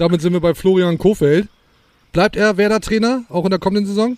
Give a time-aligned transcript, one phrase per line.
[0.00, 1.48] Damit sind wir bei Florian Kofeld.
[2.12, 4.16] Bleibt er Werder-Trainer, auch in der kommenden Saison?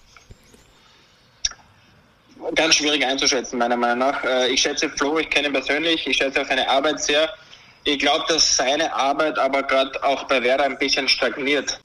[2.54, 4.22] Ganz schwierig einzuschätzen, meiner Meinung nach.
[4.22, 7.30] Äh, ich schätze Flo, ich kenne ihn persönlich, ich schätze auch seine Arbeit sehr.
[7.85, 11.81] Ich glaube, dass seine Arbeit aber gerade auch bei Werder ein bisschen stagniert.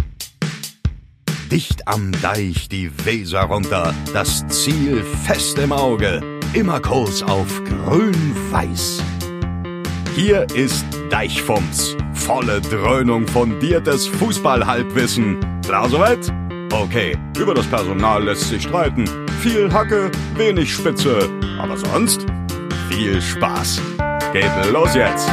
[1.50, 6.21] Dicht am Deich die Weser runter, das Ziel fest im Auge,
[6.54, 9.02] immer Kurs auf grün-weiß.
[10.16, 11.98] Hier ist Deichfumms.
[12.13, 15.38] Volle Dröhnung fundiertes Fußballhalbwissen.
[15.66, 16.31] Klar soweit?
[16.71, 19.04] Okay, über das Personal lässt sich streiten.
[19.41, 21.30] Viel Hacke, wenig Spitze.
[21.59, 22.26] Aber sonst
[22.90, 23.81] viel Spaß.
[24.31, 25.30] Geht los jetzt.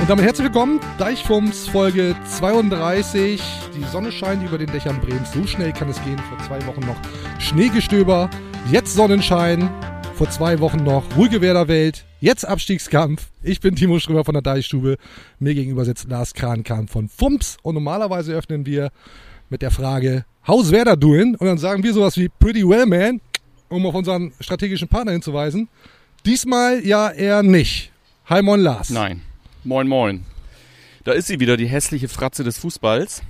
[0.00, 3.42] Und damit herzlich willkommen, Deichfumms Folge 32.
[3.74, 5.32] Die Sonne scheint über den Dächern Bremens.
[5.32, 6.20] So schnell kann es gehen.
[6.28, 6.96] Vor zwei Wochen noch
[7.40, 8.30] Schneegestöber.
[8.70, 9.68] Jetzt Sonnenschein.
[10.14, 12.04] Vor zwei Wochen noch ruhige Werderwelt.
[12.20, 13.28] Jetzt Abstiegskampf.
[13.44, 14.96] Ich bin Timo Schrömer von der Deichstube.
[15.38, 17.58] Mir gegenüber sitzt Lars Krankamp von Fumps.
[17.62, 18.90] Und normalerweise öffnen wir
[19.50, 21.36] mit der Frage, how's Werder doing?
[21.36, 23.20] Und dann sagen wir sowas wie pretty well, man,
[23.68, 25.68] um auf unseren strategischen Partner hinzuweisen.
[26.26, 27.92] Diesmal ja eher nicht.
[28.26, 28.90] Hi, moin, Lars.
[28.90, 29.22] Nein.
[29.62, 30.24] Moin, moin.
[31.04, 33.22] Da ist sie wieder, die hässliche Fratze des Fußballs.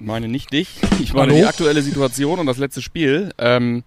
[0.00, 0.80] Ich meine nicht dich.
[1.00, 1.42] Ich meine Hallo?
[1.42, 3.30] die aktuelle Situation und das letzte Spiel.
[3.38, 3.84] Ähm,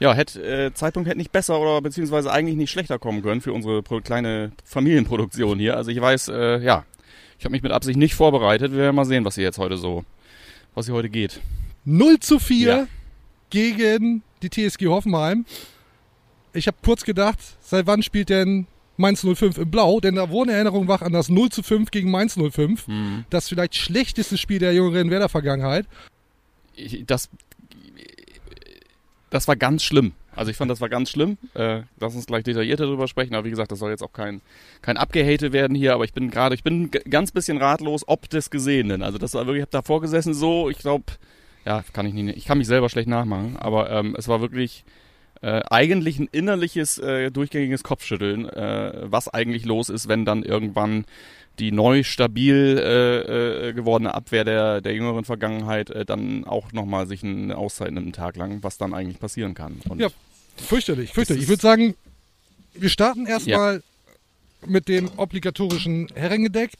[0.00, 3.52] ja, hätte, äh, Zeitpunkt hätte nicht besser oder beziehungsweise eigentlich nicht schlechter kommen können für
[3.52, 5.76] unsere pro kleine Familienproduktion hier.
[5.76, 6.84] Also ich weiß, äh, ja,
[7.38, 8.72] ich habe mich mit Absicht nicht vorbereitet.
[8.72, 10.04] Wir werden mal sehen, was hier jetzt heute so,
[10.74, 11.40] was hier heute geht.
[11.84, 12.86] 0 zu 4 Ja.
[13.50, 15.44] gegen die TSG Hoffenheim.
[16.52, 20.00] Ich habe kurz gedacht, seit wann spielt denn Mainz 05 im Blau?
[20.00, 22.86] Denn da wurde Erinnerung wach an das 0 zu 5 gegen Mainz 05.
[22.86, 23.24] Hm.
[23.30, 25.86] Das vielleicht schlechteste Spiel der jüngeren Werder-Vergangenheit.
[27.06, 27.28] Das,
[29.30, 30.12] das war ganz schlimm.
[30.34, 31.38] Also ich fand, das war ganz schlimm.
[31.54, 33.34] Äh, lass uns gleich detaillierter darüber sprechen.
[33.34, 34.42] Aber wie gesagt, das soll jetzt auch kein,
[34.82, 35.94] kein Abgehate werden hier.
[35.94, 39.02] Aber ich bin gerade, ich bin ganz bisschen ratlos, ob des Gesehenen.
[39.02, 41.04] Also das war wirklich, ich habe davor gesessen so, ich glaube,
[41.64, 43.56] ja, kann ich nicht, ich kann mich selber schlecht nachmachen.
[43.56, 44.84] Aber ähm, es war wirklich
[45.42, 51.04] äh, eigentlich ein innerliches, äh, durchgängiges Kopfschütteln, äh, was eigentlich los ist, wenn dann irgendwann
[51.60, 57.06] die neu stabil äh, äh, gewordene Abwehr der, der jüngeren Vergangenheit äh, dann auch nochmal
[57.06, 59.80] sich eine Auszeit nimmt, einen Tag lang, was dann eigentlich passieren kann.
[59.88, 60.08] Und Ja,
[60.56, 61.42] fürchterlich, fürchterlich.
[61.44, 61.94] Ich würde sagen,
[62.72, 63.82] wir starten erstmal
[64.66, 66.72] mit dem obligatorischen Herrengedeck.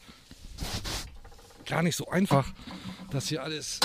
[1.65, 2.51] Gar nicht so einfach,
[3.11, 3.79] das hier alles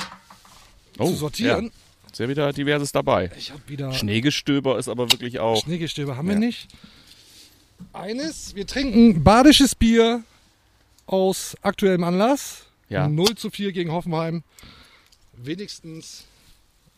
[0.99, 1.67] oh, zu sortieren.
[1.67, 3.31] Ja, ist ja wieder diverses dabei.
[3.37, 5.63] Ich habe wieder Schneegestöber ist aber wirklich auch.
[5.63, 6.41] Schneegestöber haben wir Ja.
[6.41, 6.69] nicht.
[7.93, 10.23] Eines, wir trinken badisches Bier
[11.06, 12.67] aus aktuellem Anlass.
[12.89, 13.09] Ja.
[13.09, 14.43] 0 zu 4 gegen Hoffenheim.
[15.33, 16.25] Wenigstens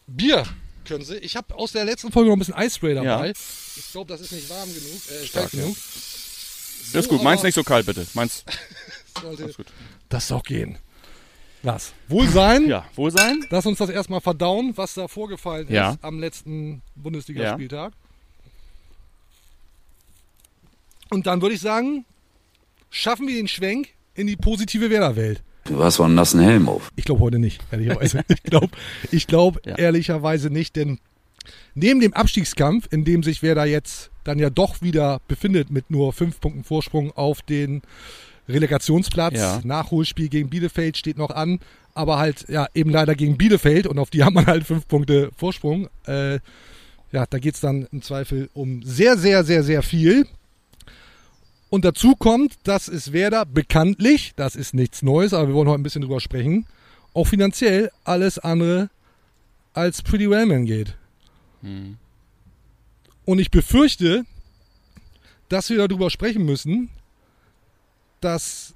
[0.06, 0.44] Bier
[0.84, 1.16] können sie.
[1.18, 3.06] Ich habe aus der letzten Folge noch ein bisschen Eisspray dabei.
[3.06, 3.24] Ja.
[3.24, 5.60] Ich glaube, das ist nicht warm genug, äh, stark Stark, ja.
[5.62, 5.76] genug.
[5.76, 7.22] das ist gut.
[7.22, 8.06] Meins nicht so kalt, bitte.
[8.14, 8.44] Meins.
[9.20, 9.52] sollte
[10.08, 10.78] das doch gehen.
[11.62, 11.92] Lass.
[12.06, 12.68] Wohlsein.
[12.68, 13.44] Ja, Wohlsein.
[13.50, 15.92] Lass uns das erstmal verdauen, was da vorgefallen Ja.
[15.92, 17.92] ist am letzten Bundesligaspieltag.
[21.10, 22.04] Und dann würde ich sagen,
[22.90, 25.42] schaffen wir den Schwenk in die positive Werderwelt.
[25.64, 26.90] Du hast wohl einen nassen Helm auf.
[26.96, 28.22] Ich glaube heute nicht, ehrlicherweise.
[28.28, 28.68] ich glaube
[29.12, 29.76] ich glaub Ja.
[29.76, 30.98] ehrlicherweise nicht, denn
[31.74, 36.12] neben dem Abstiegskampf, in dem sich Werder jetzt dann ja doch wieder befindet mit nur
[36.12, 37.82] fünf Punkten Vorsprung auf den
[38.48, 39.60] Relegationsplatz, Ja.
[39.64, 41.60] Nachholspiel gegen Bielefeld steht noch an,
[41.94, 45.30] aber halt ja eben leider gegen Bielefeld und auf die hat man halt fünf Punkte
[45.36, 45.88] Vorsprung.
[46.06, 46.38] Äh,
[47.12, 50.26] ja, da geht's dann im Zweifel um sehr, sehr, sehr, sehr viel.
[51.70, 55.80] Und dazu kommt, dass es Werder bekanntlich, das ist nichts Neues, aber wir wollen heute
[55.80, 56.66] ein bisschen drüber sprechen,
[57.12, 58.90] auch finanziell alles andere
[59.74, 60.96] als Pretty Wellman geht.
[61.62, 61.98] Hm.
[63.24, 64.24] Und ich befürchte,
[65.48, 66.88] dass wir darüber sprechen müssen,
[68.20, 68.74] dass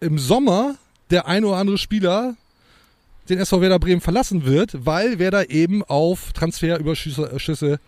[0.00, 0.76] im Sommer
[1.10, 2.36] der ein oder andere Spieler
[3.28, 7.78] den SV Werder Bremen verlassen wird, weil Werder eben auf Transferüberschüsse äh,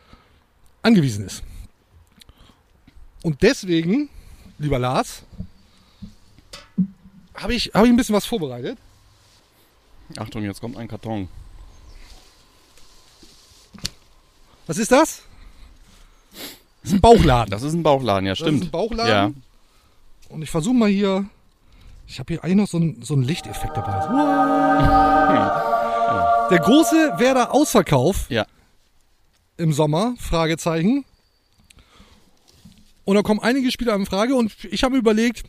[0.83, 1.43] angewiesen ist.
[3.25, 4.09] Und deswegen,
[4.59, 5.23] lieber Lars,
[7.35, 8.79] habe ich, hab ich ein bisschen was vorbereitet.
[10.19, 11.29] Achtung, jetzt kommt ein Karton.
[14.67, 15.23] Was ist das?
[16.83, 17.51] Das ist ein Bauchladen.
[17.51, 18.61] Das ist ein Bauchladen, ja, Das stimmt.
[18.61, 19.11] ist ein Bauchladen.
[19.11, 19.31] Ja.
[20.29, 21.25] Und ich versuche mal hier.
[22.07, 23.93] Ich habe hier eigentlich noch so einen so einen Lichteffekt dabei.
[26.51, 28.45] Der große Werder Ausverkauf Ja.
[29.57, 30.15] im Sommer?
[30.19, 31.07] Fragezeichen.
[33.05, 35.45] Und da kommen einige Spieler in Frage und ich habe mir überlegt,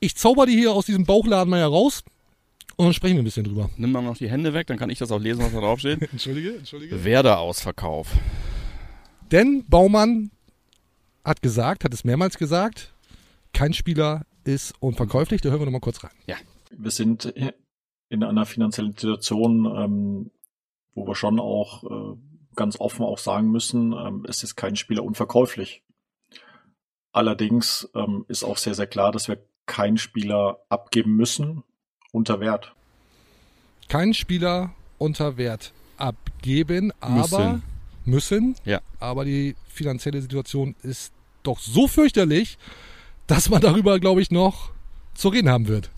[0.00, 2.02] ich zauber die hier aus diesem Bauchladen mal heraus
[2.76, 3.68] und dann sprechen wir ein bisschen drüber.
[3.76, 6.00] Nimm mal noch die Hände weg, dann kann ich das auch lesen, was da draufsteht.
[6.12, 7.04] Entschuldige, entschuldige.
[7.04, 8.08] Werder-Ausverkauf.
[9.30, 10.30] Denn Baumann
[11.22, 12.94] hat gesagt, hat es mehrmals gesagt,
[13.52, 15.42] kein Spieler ist unverkäuflich.
[15.42, 16.12] Da hören wir noch mal kurz rein.
[16.26, 16.36] Ja.
[16.70, 17.34] Wir sind
[18.08, 20.30] in einer finanziellen Situation, ähm,
[20.94, 22.16] wo wir schon auch äh,
[22.56, 25.82] ganz offen auch sagen müssen, ähm, es ist kein Spieler unverkäuflich.
[27.12, 31.62] Allerdings ähm, ist auch sehr, sehr klar, dass wir keinen Spieler abgeben müssen
[32.12, 32.74] unter Wert.
[33.88, 37.62] Kein Spieler unter Wert abgeben, aber Müssen.
[38.04, 38.56] müssen.
[38.64, 38.80] Ja.
[38.98, 41.12] Aber die finanzielle Situation ist
[41.42, 42.58] doch so fürchterlich,
[43.26, 44.70] dass man darüber, glaube ich, noch
[45.14, 45.90] zu reden haben wird.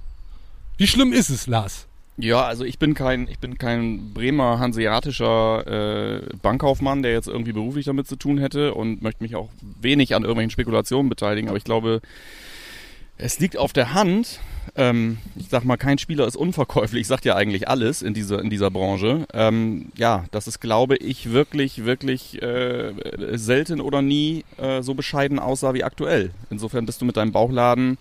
[0.76, 1.86] Wie schlimm ist es, Lars?
[2.18, 7.52] Ja, also ich bin kein, ich bin kein Bremer hanseatischer äh, Bankkaufmann, der jetzt irgendwie
[7.52, 9.48] beruflich damit zu tun hätte und möchte mich auch
[9.80, 12.02] wenig an irgendwelchen Spekulationen beteiligen, aber ich glaube,
[13.16, 14.40] es liegt auf der Hand.
[14.76, 18.50] Ähm, ich sag mal, kein Spieler ist unverkäuflich, sagt ja eigentlich alles in dieser, in
[18.50, 19.26] dieser Branche.
[19.32, 22.92] Ähm, ja, das ist, glaube ich, wirklich, wirklich äh,
[23.36, 26.30] selten oder nie äh, so bescheiden aussah wie aktuell.
[26.50, 27.98] Insofern bist du mit deinem Bauchladen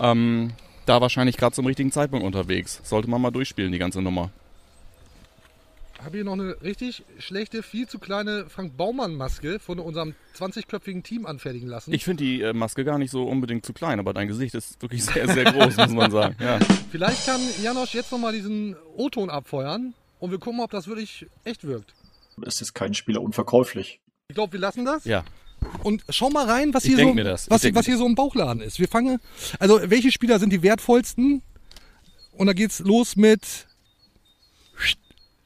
[0.00, 0.52] ähm,
[0.90, 2.80] da wahrscheinlich gerade zum richtigen Zeitpunkt unterwegs.
[2.82, 4.30] Sollte man mal durchspielen, die ganze Nummer.
[6.02, 11.26] habe hier noch eine richtig schlechte, viel zu kleine Frank Baumann-Maske von unserem 20-köpfigen Team
[11.26, 11.92] anfertigen lassen.
[11.92, 14.82] Ich finde die äh, Maske gar nicht so unbedingt zu klein, aber dein Gesicht ist
[14.82, 16.36] wirklich sehr, sehr groß, muss man sagen.
[16.40, 16.58] Ja.
[16.90, 21.26] Vielleicht kann Janosch jetzt nochmal diesen O-Ton abfeuern und wir gucken mal, ob das wirklich
[21.44, 21.94] echt wirkt.
[22.44, 24.00] Es ist kein Spieler unverkäuflich.
[24.28, 25.04] Ich glaube, wir lassen das.
[25.04, 25.22] ja.
[25.82, 27.14] Und schau mal rein, was hier, so,
[27.48, 28.78] Was, was hier so im Bauchladen ist.
[28.78, 29.18] Wir fangen,
[29.58, 31.42] also welche Spieler sind die wertvollsten?
[32.32, 33.66] Und da geht's los mit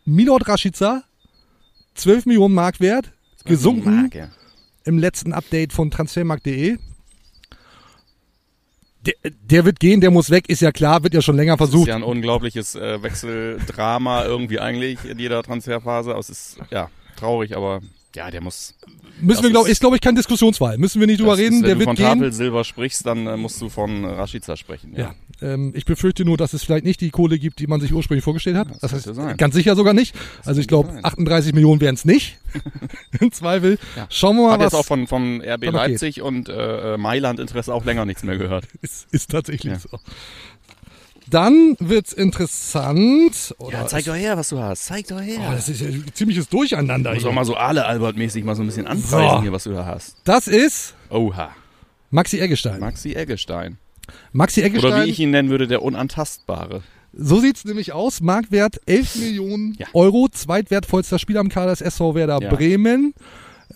[0.05, 1.03] Milot Rashica,
[1.95, 3.13] 12 Millionen Mark wert,
[3.45, 4.29] gesunken Mag, ja.
[4.85, 6.79] im letzten Update von transfermarkt.de.
[9.07, 11.69] Der, der wird gehen, der muss weg, ist ja klar, wird ja schon länger Das
[11.69, 11.89] ist versucht.
[11.89, 16.11] ja ein unglaubliches äh, Wechseldrama irgendwie eigentlich in jeder Transferphase.
[16.11, 17.81] Aber es ist ja traurig, aber
[18.15, 18.75] ja, der muss.
[19.21, 20.79] Müssen wir, das glaube ist- glaube ich, kein Diskussionswahl.
[20.79, 21.97] Müssen wir nicht drüber das reden, ist, wenn der du wird von.
[22.21, 24.95] Tafelsilber sprichst, dann äh, musst du von Rashica sprechen.
[24.97, 27.93] Ja, ähm, ich befürchte nur, dass es vielleicht nicht die Kohle gibt, die man sich
[27.93, 28.71] ursprünglich vorgestellt hat.
[28.71, 29.37] das das heißt, sein.
[29.37, 30.15] ganz sicher sogar nicht.
[30.45, 31.05] also ich glaube, sein.
[31.05, 32.39] 38 Millionen wären es nicht.
[33.21, 33.79] Im Zweifel.
[33.97, 34.07] Ja.
[34.11, 35.73] Schauen wir mal, Hat was jetzt auch von, von RB noch geht.
[35.73, 38.67] Leipzig und äh, äh, Mailand Interesse auch länger nichts mehr gehört.
[38.83, 39.79] ist, ist tatsächlich Ja.
[39.79, 39.99] so.
[41.31, 43.55] Dann wird's interessant.
[43.59, 44.85] Oder Ja, zeig ist, doch her, was du hast.
[44.85, 45.39] Zeig doch her.
[45.49, 47.13] oh, das ist ja ein ziemliches Durcheinander.
[47.13, 47.31] muss Hier.
[47.31, 49.43] auch mal so Ale Albert-mäßig mal so ein bisschen anpreisen So.
[49.43, 50.17] hier, was du da hast.
[50.25, 51.51] Das ist Oha.
[52.11, 52.81] Maxi Eggestein.
[52.81, 53.79] Maxi Eggestein.
[54.33, 54.93] Maxi Eggestein.
[54.93, 56.83] Oder wie ich ihn nennen würde, der Unantastbare.
[57.17, 58.21] So sieht's nämlich aus.
[58.21, 59.87] Marktwert 11 Millionen Ja.
[59.95, 60.29] Euro.
[60.31, 62.51] Zweitwertvollster Spieler am Kader des SV Werder Ja.
[62.51, 63.15] Bremen.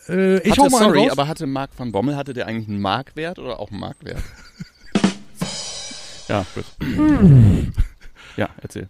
[0.09, 1.13] Äh, ich hatte, hau mal sorry, raus.
[1.13, 4.19] aber hatte Marc van Bommel, hatte der eigentlich einen Markwert oder auch einen Marktwert?
[6.29, 6.65] ja, gut.
[8.37, 8.89] ja, erzähl.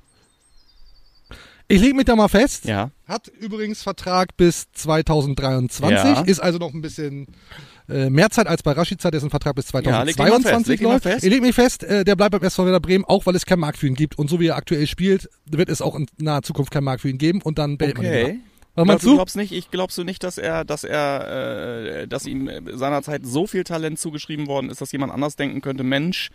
[1.71, 2.65] Ich leg mich da mal fest.
[2.65, 5.91] Ja, Hat übrigens Vertrag bis 2023.
[5.91, 6.23] Ja.
[6.23, 7.27] Ist also noch ein bisschen
[7.91, 10.69] äh, mehr Zeit als bei Rashica, dessen Vertrag bis Ja, leg dich mal fest, 2022
[10.69, 11.25] leg dich mal läuft.
[11.25, 13.61] Ich leg mich fest, äh, der bleibt beim SV Werder Bremen, auch weil es keinen
[13.61, 14.19] Markt für ihn gibt.
[14.19, 17.11] Und so wie er aktuell spielt, wird es auch in naher Zukunft keinen Markt für
[17.11, 17.43] ihn geben.
[17.43, 18.13] Und dann behält man ihn.
[18.13, 18.41] okay.
[18.75, 22.27] Was meinst du glaubst nicht, ich glaubst du nicht, dass er, dass er, äh, dass
[22.27, 26.31] ihm seinerzeit so viel Talent zugeschrieben worden ist, dass jemand anders denken könnte, Mensch,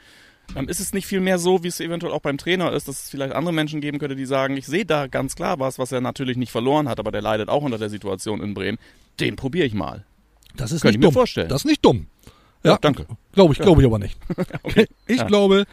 [0.68, 3.10] ist es nicht viel mehr so, wie es eventuell auch beim Trainer ist, dass es
[3.10, 6.02] vielleicht andere Menschen geben könnte, die sagen, ich sehe da ganz klar was, was er
[6.02, 8.78] natürlich nicht verloren hat, aber der leidet auch unter der Situation in Bremen.
[9.20, 10.06] Den probiere ich mal.
[10.56, 11.14] Das ist Könnte nicht ich mir dumm.
[11.14, 11.50] vorstellen.
[11.50, 12.08] Das ist nicht dumm.
[12.64, 13.06] Ja, danke.
[13.34, 14.18] Glaube ich, glaube ich aber nicht.
[14.64, 14.88] Okay.
[15.08, 15.24] Ich Ja.
[15.26, 15.66] glaube,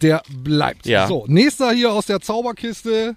[0.00, 0.86] der bleibt.
[0.86, 1.06] Ja.
[1.08, 3.16] So, nächster hier aus der Zauberkiste.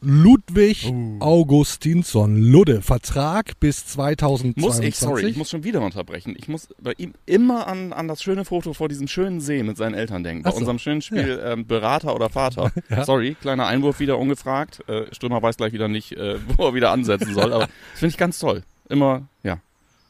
[0.00, 1.16] Ludwig Uh.
[1.18, 2.36] Augustinsson.
[2.36, 2.82] Ludde.
[2.82, 4.56] Vertrag bis 2022.
[4.56, 6.36] Muss ich, sorry, ich muss schon wieder unterbrechen.
[6.38, 9.76] Ich muss bei ihm immer an, an das schöne Foto vor diesem schönen See mit
[9.76, 10.44] seinen Eltern denken.
[10.44, 10.58] Bei so.
[10.58, 12.72] unserem schönen Spiel ähm, Berater oder Vater.
[12.90, 13.04] Ja.
[13.04, 14.88] Sorry, kleiner Einwurf wieder ungefragt.
[14.88, 17.52] Äh, Stürmer weiß gleich wieder nicht, äh, wo er wieder ansetzen soll.
[17.52, 18.62] Aber das finde ich ganz toll.
[18.88, 19.58] Immer, ja.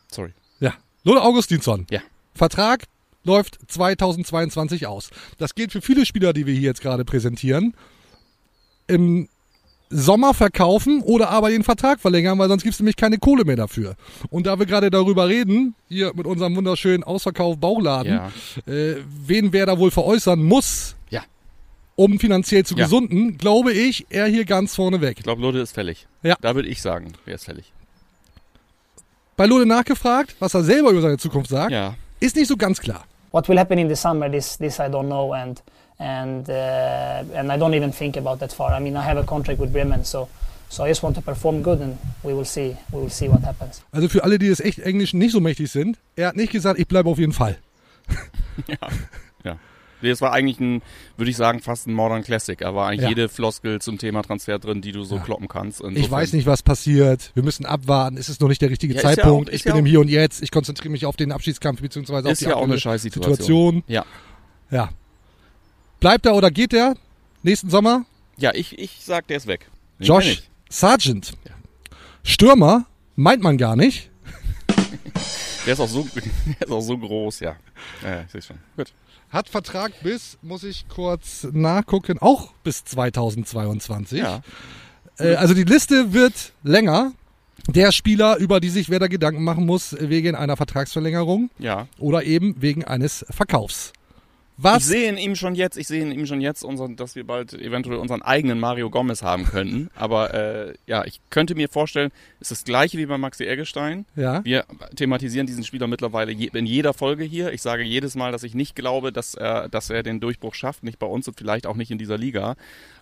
[0.08, 0.30] Sorry.
[0.60, 0.74] Ja.
[1.02, 1.86] Ludde Augustinsson.
[1.90, 2.00] Ja.
[2.34, 2.84] Vertrag
[3.24, 5.10] läuft 2022 aus.
[5.38, 7.74] Das gilt für viele Spieler, die wir hier jetzt gerade präsentieren.
[8.86, 9.28] Im
[9.90, 13.56] Sommer verkaufen oder aber den Vertrag verlängern, weil sonst gibt es nämlich keine Kohle mehr
[13.56, 13.94] dafür.
[14.30, 18.12] Und da wir gerade darüber reden, hier mit unserem wunderschönen Ausverkauf Bauladen,
[18.66, 18.72] Ja.
[18.72, 21.22] äh, wen wer da wohl veräußern muss, Ja.
[21.96, 22.84] um finanziell zu Ja.
[22.84, 25.14] gesunden, glaube ich, er hier ganz vorne weg.
[25.18, 26.06] Ich glaube, Lode ist fällig.
[26.22, 26.36] Ja.
[26.40, 27.72] Da würde ich sagen, er ist fällig.
[29.36, 31.94] Bei Lode nachgefragt, was er selber über seine Zukunft sagt, Ja.
[32.20, 33.04] ist nicht so ganz klar.
[33.30, 35.62] What will happen in the summer, this this I don't know, and
[35.98, 36.52] and uh,
[37.38, 38.72] and I don't even think about that far.
[38.72, 40.28] I mean, I have a contract with Bremen, so
[40.68, 43.42] so I just want to perform good, and we will see we will see what
[43.44, 43.82] happens.
[43.92, 46.78] Also für alle, die des echt Englischen nicht so mächtig sind, er hat nicht gesagt,
[46.78, 47.56] ich bleibe auf jeden Fall.
[50.00, 50.80] Nee, Es war eigentlich ein,
[51.16, 52.56] würde ich sagen, fast ein Modern Classic.
[52.56, 53.08] Da war eigentlich Ja.
[53.08, 55.22] jede Floskel zum Thema Transfer drin, die du so Ja.
[55.22, 55.80] kloppen kannst.
[55.80, 57.32] Ich Insofern- weiß nicht, was passiert.
[57.34, 58.16] Wir müssen abwarten.
[58.16, 59.48] Es ist noch nicht der richtige Ja, ja Zeitpunkt.
[59.50, 60.40] auch- ich bin ja im Hier und Jetzt.
[60.40, 63.34] Ich konzentriere mich auf den Abschiedskampf beziehungsweise auf Ist die ja auch eine Scheißsituation.
[63.34, 63.82] Situation.
[63.88, 64.04] Ja.
[64.70, 64.90] Ja.
[66.00, 66.94] Bleibt er oder geht er
[67.42, 68.04] nächsten Sommer?
[68.36, 69.68] Ja, ich, ich sag, der ist weg.
[69.98, 70.42] Den Josh.
[70.70, 71.32] Sargent.
[72.22, 72.86] Stürmer
[73.16, 74.10] meint man gar nicht.
[75.66, 76.02] Der ist auch so,
[76.60, 77.56] der ist auch so groß, ja.
[78.02, 78.56] Ja, ja ich sehe schon.
[78.76, 78.92] Gut.
[79.28, 84.18] Hat Vertrag bis, muss ich kurz nachgucken, auch bis 2022.
[84.18, 84.40] Ja.
[85.18, 87.12] Äh, also die Liste wird länger.
[87.66, 91.86] Der Spieler, über die sich Werder Gedanken machen muss, wegen einer Vertragsverlängerung Ja.
[91.98, 93.92] oder eben wegen eines Verkaufs.
[94.58, 94.86] Ich Was?
[94.86, 97.52] sehe in ihm schon jetzt, ich sehe in ihm schon jetzt, unseren, dass wir bald
[97.52, 99.88] eventuell unseren eigenen Mario Gomez haben könnten.
[99.94, 102.10] Aber äh, ja, ich könnte mir vorstellen,
[102.40, 104.04] es ist das gleiche wie bei Maxi Eggestein.
[104.16, 104.44] Ja.
[104.44, 104.64] Wir
[104.96, 107.52] thematisieren diesen Spieler mittlerweile je, in jeder Folge hier.
[107.52, 110.82] Ich sage jedes Mal, dass ich nicht glaube, dass er, dass er den Durchbruch schafft,
[110.82, 112.56] nicht bei uns und vielleicht auch nicht in dieser Liga.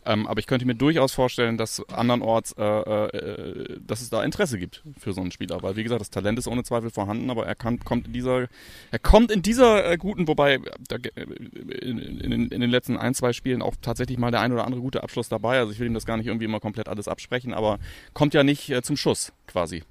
[0.06, 4.58] Ähm, aber ich könnte mir durchaus vorstellen, dass andernorts, äh, äh, dass es da Interesse
[4.58, 5.62] gibt für so einen Spieler.
[5.62, 8.46] Weil wie gesagt, das Talent ist ohne Zweifel vorhanden, aber er kann, kommt in dieser,
[8.92, 12.96] er kommt in dieser äh, guten, wobei da, äh, in, in, den- in den letzten
[12.96, 15.58] ein, zwei Spielen auch tatsächlich mal der ein oder andere gute Abschluss dabei.
[15.58, 17.78] Also ich will ihm das gar nicht irgendwie immer komplett alles absprechen, aber
[18.14, 19.82] kommt ja nicht äh, zum Schuss quasi.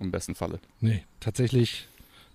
[0.00, 0.58] Im besten Falle.
[0.80, 1.86] Nee, tatsächlich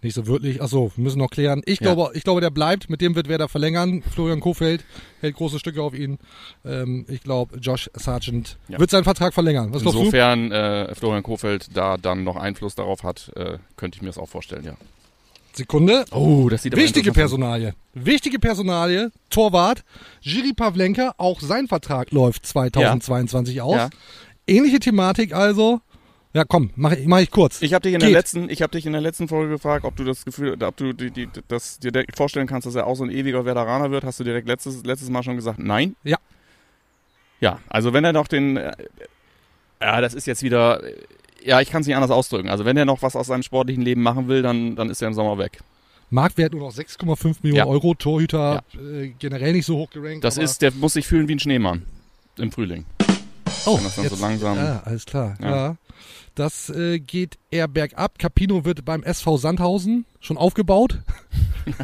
[0.03, 0.61] nicht so wirklich.
[0.61, 1.61] Achso, wir müssen noch klären.
[1.65, 1.93] Ich Ja.
[1.93, 2.89] glaube, ich glaube, der bleibt.
[2.89, 4.01] Mit dem wird Werder verlängern.
[4.03, 4.83] Florian Kofeld
[5.21, 6.17] hält große Stücke auf ihn.
[6.65, 8.79] Ähm, ich glaube, Josh Sargent Ja.
[8.79, 9.73] wird seinen Vertrag verlängern.
[9.73, 9.83] Was?
[9.83, 14.17] Insofern äh, Florian Kofeld da dann noch Einfluss darauf hat, äh, könnte ich mir das
[14.17, 14.73] auch vorstellen, ja.
[15.53, 16.05] Sekunde.
[16.11, 17.15] Oh, das sieht Wichtige aus.
[17.15, 17.73] Personalie.
[17.93, 19.11] Wichtige Personalie.
[19.29, 19.83] Torwart.
[20.21, 21.13] Jiri Pavlenka.
[21.17, 23.75] Auch sein Vertrag läuft 2022 aus.
[23.75, 23.89] Ja.
[24.47, 25.81] Ähnliche Thematik also.
[26.33, 27.61] Ja, komm, mach, ich- mach ich kurz.
[27.61, 29.95] Ich habe dich in der letzten, ich habe dich in der letzten Folge gefragt, ob
[29.97, 32.95] du das Gefühl, ob du die, die, das dir direkt vorstellen kannst, dass er auch
[32.95, 34.05] so ein ewiger Veteraner wird.
[34.05, 35.95] Hast du direkt letztes letztes Mal schon gesagt, nein?
[36.03, 36.17] Ja.
[37.41, 38.71] Ja, also wenn er noch den, äh,
[39.81, 40.81] ja, das ist jetzt wieder,
[41.43, 42.49] ja, ich kann es nicht anders ausdrücken.
[42.49, 45.07] Also wenn er noch was aus seinem sportlichen Leben machen will, dann dann ist er
[45.09, 45.59] im Sommer weg.
[46.11, 47.65] Marktwert nur noch 6,5 Millionen Ja.
[47.65, 47.93] Euro.
[47.95, 50.23] Torhüter äh, generell nicht so hoch gerankt.
[50.23, 51.83] Das ist, der muss sich fühlen wie ein Schneemann
[52.37, 52.85] im Frühling.
[53.65, 55.35] Oh, wenn das dann so langsam- Ja, alles klar.
[55.41, 55.49] Ja.
[55.49, 55.75] Ja.
[56.35, 58.17] Das äh, geht eher bergab.
[58.19, 60.99] Capino wird beim SV Sandhausen schon aufgebaut.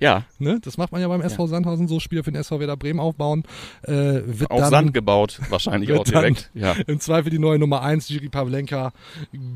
[0.00, 0.60] Ja, Ne?
[0.62, 3.42] Das macht man ja beim SV Sandhausen so, Spieler für den SV Werder Bremen aufbauen.
[3.82, 3.92] Äh,
[4.26, 6.50] wird auf dann Sand gebaut, wahrscheinlich auch direkt.
[6.54, 6.74] Ja.
[6.86, 8.92] im Zweifel die neue Nummer 1, Jiri Pavlenka,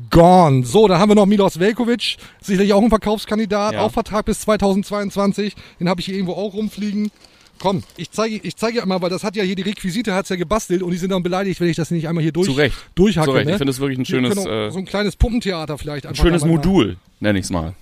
[0.09, 0.65] gone.
[0.65, 3.81] So, dann haben wir noch Milos Velkovic, sicherlich auch ein Verkaufskandidat, Ja.
[3.83, 5.55] auch Vertrag bis 2022.
[5.79, 7.09] Den habe ich hier irgendwo auch rumfliegen.
[7.63, 10.27] Komm, ich zeige ich zeige ja mal, weil das hat ja hier die Requisite, hat's
[10.27, 12.55] ja gebastelt und die sind dann beleidigt, wenn ich das nicht einmal hier durch, Zu
[12.55, 12.75] Recht.
[12.93, 13.29] durchhacke.
[13.29, 13.45] Zu Recht.
[13.45, 13.51] Ne?
[13.53, 16.43] Ich finde es wirklich ein schönes, auch äh, so ein kleines Puppentheater vielleicht ein schönes
[16.43, 17.73] Modul, nenne ich es mal.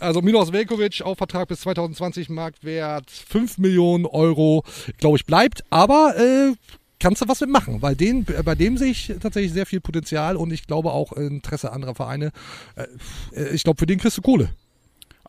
[0.00, 4.64] Also Milos Velkovic auf Vertrag bis 2020, Marktwert 5 Millionen Euro,
[4.98, 5.64] glaube ich, bleibt.
[5.70, 6.52] Aber äh,
[6.98, 10.36] kannst du was mit machen, weil den, bei dem sehe ich tatsächlich sehr viel Potenzial
[10.36, 12.32] und ich glaube auch Interesse anderer Vereine.
[12.76, 14.50] Äh, ich glaube, für den kriegst du Kohle.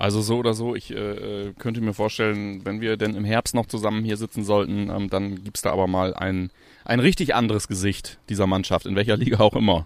[0.01, 3.53] Also so oder so, ich äh, äh, könnte mir vorstellen, wenn wir denn im Herbst
[3.53, 6.49] noch zusammen hier sitzen sollten, ähm, dann gibt's da aber mal ein,
[6.85, 9.85] ein richtig anderes Gesicht dieser Mannschaft, in welcher Liga auch immer.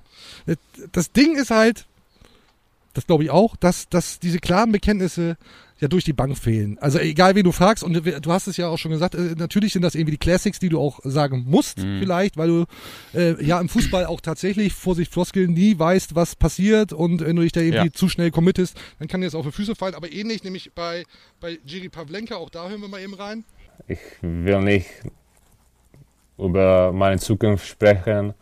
[0.94, 1.86] Das Ding ist halt,
[2.94, 5.36] das glaube ich auch, dass, dass diese klaren Bekenntnisse
[5.80, 6.78] ja durch die Bank fehlen.
[6.80, 9.74] Also egal, wen du fragst, und du hast es ja auch schon gesagt, äh, natürlich
[9.74, 12.00] sind das irgendwie die Classics, die du auch sagen musst, Mhm.
[12.00, 12.66] vielleicht, weil du
[13.14, 17.42] äh, ja im Fußball auch tatsächlich, Vorsicht Floskeln, nie weißt, was passiert und wenn du
[17.42, 17.92] dich da irgendwie Ja.
[17.94, 19.96] zu schnell committest, dann kann dir das auf die Füße fallen.
[19.96, 21.04] Aber ähnlich, nämlich bei,
[21.42, 23.44] bei Jiri Pavlenka, auch da hören wir mal eben rein.
[23.90, 24.88] Ich will nicht
[26.38, 28.34] über meine Zukunft sprechen.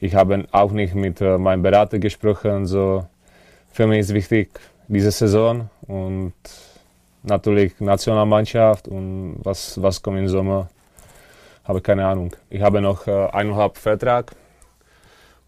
[0.00, 2.66] Ich habe auch nicht mit äh, meinem Berater gesprochen.
[2.66, 3.06] So,
[3.70, 4.48] für mich ist wichtig
[4.88, 6.32] diese Saison und
[7.22, 10.68] natürlich Nationalmannschaft und was, was kommt im Sommer,
[11.64, 12.34] habe keine Ahnung.
[12.50, 14.34] Ich habe noch äh, eineinhalb Vertrag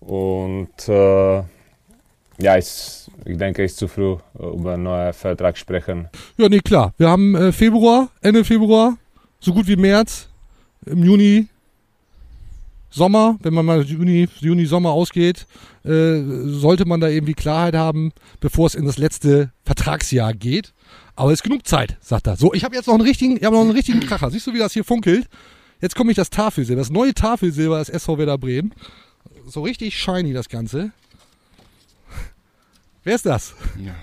[0.01, 1.43] und äh,
[2.43, 6.09] ja, ist, ich denke, es ist zu früh äh, über einen neuen Vertrag sprechen.
[6.37, 6.93] Ja, nee, klar.
[6.97, 8.97] Wir haben äh, Februar, Ende Februar,
[9.41, 10.29] so gut wie März,
[10.87, 11.49] im Juni,
[12.91, 15.47] Sommer, wenn man mal Juni, Juni, Sommer ausgeht,
[15.85, 20.75] äh, sollte man da irgendwie Klarheit haben, bevor es in das letzte Vertragsjahr geht.
[21.15, 22.37] Aber es ist genug Zeit, sagt er.
[22.37, 24.31] So, ich habe jetzt noch einen richtigen, ich habe noch einen richtigen Kracher.
[24.31, 25.29] Siehst du, wie das hier funkelt?
[25.81, 28.75] Jetzt komme ich das Tafelsilber, das neue Tafelsilber des SV Werder Bremen.
[29.47, 30.93] So richtig shiny das Ganze.
[33.03, 33.55] Wer ist das?
[33.83, 33.95] Ja.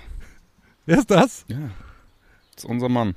[0.85, 1.45] Wer ist das?
[1.47, 1.57] ja.
[2.55, 3.13] Das ist unser Mann.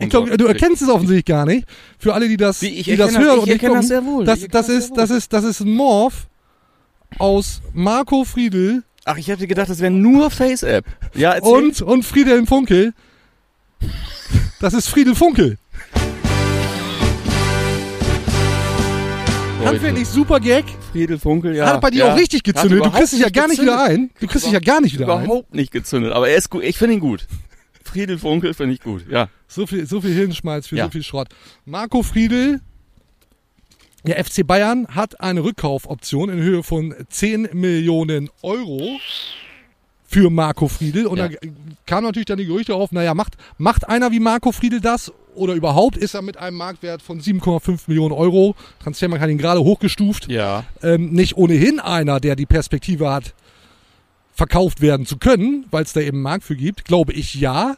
[0.00, 1.66] Ich glaube, du erkennst es offensichtlich gar nicht.
[1.98, 3.88] Für alle, die das, Wie, die das das- hören ich und nicht erkenne das gucken,
[3.88, 4.24] sehr wohl.
[4.24, 6.28] Das, das, das ist, sehr das ist, das ist ein Morph
[7.18, 10.84] aus Marco Friedl Ach, ich hätte gedacht, das wäre nur Face-App.
[11.14, 11.50] Ja, erzähl.
[11.50, 12.92] und, und Friedhelm Funkel.
[14.60, 15.56] Das ist Friedel Funkel.
[19.64, 20.66] Handwerklich super Gag.
[20.92, 21.68] Friedel Funkel, ja.
[21.68, 22.12] Hat bei dir ja.
[22.12, 22.72] auch richtig gezündet.
[22.72, 24.10] Du überhaupt kriegst dich ja gar nicht wieder gezündet.
[24.10, 24.20] ein.
[24.20, 25.24] Du kriegst dich ja gar nicht wieder ein.
[25.24, 26.62] Überhaupt nicht gezündet, aber er ist gut.
[26.62, 27.26] Ich finde ihn gut.
[27.88, 29.28] Friedel Funkel finde ich gut, ja.
[29.48, 30.84] So viel, so viel Hirnschmalz für Ja.
[30.84, 31.28] so viel Schrott.
[31.64, 32.60] Marco Friedel,
[34.04, 38.98] der FC Bayern hat eine Rückkaufoption in Höhe von 10 Millionen Euro
[40.06, 41.06] für Marco Friedel.
[41.06, 41.28] Und Ja.
[41.28, 41.36] da
[41.86, 45.12] kamen natürlich dann die Gerüchte auf, naja, macht, macht einer wie Marco Friedel das?
[45.34, 49.60] Oder überhaupt ist er mit einem Marktwert von 7,5 Millionen Euro, Transfermarkt hat ihn gerade
[49.60, 50.64] hochgestuft, Ja.
[50.82, 53.34] ähm, nicht ohnehin einer, der die Perspektive hat,
[54.38, 57.76] verkauft werden zu können, weil es da eben einen Markt für gibt, glaube ich ja.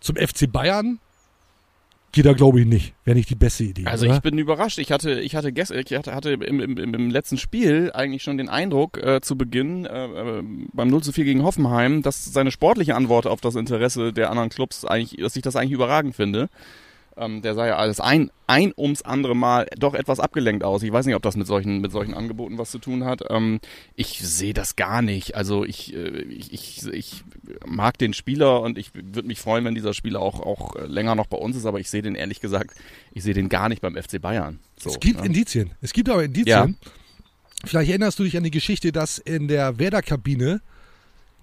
[0.00, 0.98] Zum FC Bayern
[2.10, 2.94] geht da glaube ich nicht.
[3.04, 3.86] Wäre nicht die beste Idee.
[3.86, 4.16] Also oder?
[4.16, 4.78] ich bin überrascht.
[4.78, 8.38] Ich hatte, ich hatte, gest ich hatte, hatte im, im, im letzten Spiel eigentlich schon
[8.38, 10.42] den Eindruck äh, zu Beginn äh, äh,
[10.72, 14.48] beim 0 zu 4 gegen Hoffenheim, dass seine sportliche Antwort auf das Interesse der anderen
[14.48, 16.48] Clubs eigentlich, dass ich das eigentlich überragend finde.
[17.18, 20.82] Ähm, der sah ja alles ein, ein ums andere Mal doch etwas abgelenkt aus.
[20.82, 23.22] Ich weiß nicht, ob das mit solchen, mit solchen Angeboten was zu tun hat.
[23.28, 23.60] Ähm,
[23.96, 25.34] ich sehe das gar nicht.
[25.34, 27.24] Also ich, äh, ich, ich, ich
[27.66, 31.14] mag den Spieler und ich würde mich freuen, wenn dieser Spieler auch, auch äh, länger
[31.14, 32.70] noch bei uns ist, aber ich sehe den ehrlich gesagt,
[33.12, 34.60] ich sehe den gar nicht beim FC Bayern.
[34.78, 35.26] So, es gibt ne?
[35.26, 35.72] Indizien.
[35.80, 36.76] Es gibt aber Indizien.
[37.64, 40.60] Vielleicht erinnerst du dich an die Geschichte, dass in der Werder-Kabine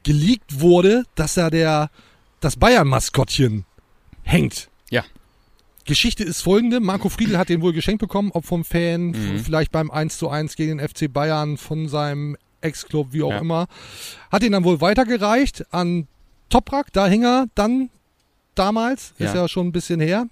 [0.03, 1.89] geleakt wurde, dass da der,
[2.39, 3.65] das Bayern-Maskottchen
[4.24, 4.70] hängt.
[4.89, 5.03] Ja.
[5.85, 6.79] Geschichte ist folgende.
[6.79, 9.39] Marco Friedl hat den wohl geschenkt bekommen, ob vom Fan, Mhm.
[9.43, 13.37] vielleicht beim 1 zu 1 gegen den FC Bayern, von seinem Ex-Club, wie auch Ja.
[13.39, 13.67] immer.
[14.31, 16.07] Hat ihn dann wohl weitergereicht an
[16.49, 17.89] Toprak, da hing er dann
[18.55, 19.41] damals, ist Ja.
[19.41, 20.25] ja schon ein bisschen her.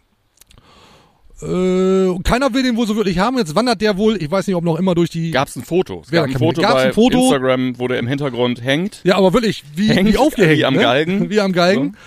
[1.41, 3.37] Äh, keiner will den wohl so wirklich haben.
[3.37, 5.31] Jetzt wandert der wohl, ich weiß nicht, ob noch immer durch die.
[5.31, 6.01] Gab es ein Foto?
[6.05, 7.19] Es gab ein Foto gab's bei ein Foto?
[7.23, 9.01] Instagram, wo der im Hintergrund hängt.
[9.03, 10.57] ja, aber wirklich, wie, Hängt wie aufgehängt.
[10.59, 10.81] wie am ne?
[10.81, 11.29] Galgen.
[11.29, 11.97] Wie am Galgen.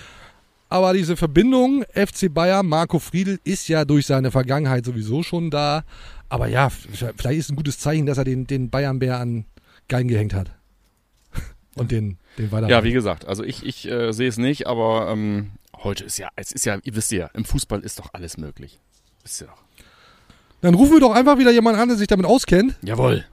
[0.69, 5.85] Aber diese Verbindung FC Bayern, Marco Friedl ist ja durch seine Vergangenheit sowieso schon da.
[6.29, 9.45] Aber ja, vielleicht ist ein gutes Zeichen, dass er den, den Bayern-Bär an
[9.89, 10.51] Galgen gehängt hat.
[11.77, 12.69] Und den, den weiter.
[12.69, 16.29] Ja, wie gesagt, also ich, ich äh, sehe es nicht, aber ähm, heute ist ja,
[16.35, 18.81] es ist ja, ihr wisst ja, im Fußball ist doch alles möglich.
[19.23, 19.63] Wisst ihr doch.
[20.63, 22.75] Dann rufen wir doch einfach wieder jemanden an, der sich damit auskennt.
[22.83, 23.25] Jawohl.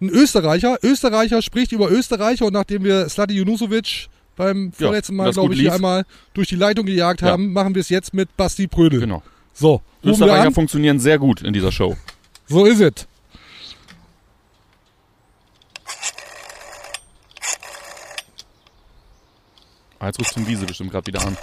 [0.00, 0.78] Ein Österreicher.
[0.82, 4.08] Österreicher spricht über Österreicher und nachdem wir Slati Junusovic
[4.44, 5.74] beim Ja, vorletzten Mal, glaube ich, hier lief.
[5.76, 7.28] einmal durch die Leitung gejagt Ja.
[7.28, 9.00] haben, machen wir es jetzt mit Basti Prödel.
[9.00, 9.22] Genau.
[9.54, 11.96] So, Österreicher funktionieren sehr gut in dieser Show.
[12.48, 13.06] So ist es.
[19.98, 21.36] Ah, jetzt ruft Tim Wiese bestimmt gerade wieder an.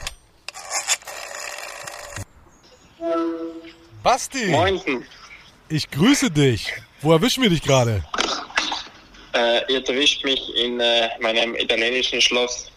[4.04, 5.06] Basti, Moinsen.
[5.70, 6.74] ich grüße dich.
[7.02, 8.04] Wo erwischen wir dich gerade?
[9.34, 12.69] Äh, ihr erwischt mich in äh, meinem italienischen Schloss.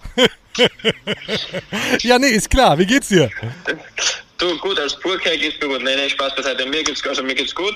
[2.02, 2.78] Ja, nee, ist klar.
[2.78, 3.30] Wie geht's dir?
[4.38, 5.82] Du, gut, als Burker geht's mir gut.
[5.82, 6.66] Nee, nee, Spaß beiseite.
[6.66, 7.74] Mir geht's, also mir geht's gut.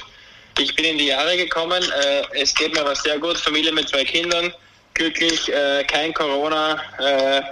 [0.58, 1.82] Ich bin in die Jahre gekommen.
[1.82, 3.36] Äh, es geht mir aber sehr gut.
[3.36, 4.52] Familie mit zwei Kindern.
[4.94, 6.80] Glücklich, äh, kein Corona.
[6.98, 7.42] Äh,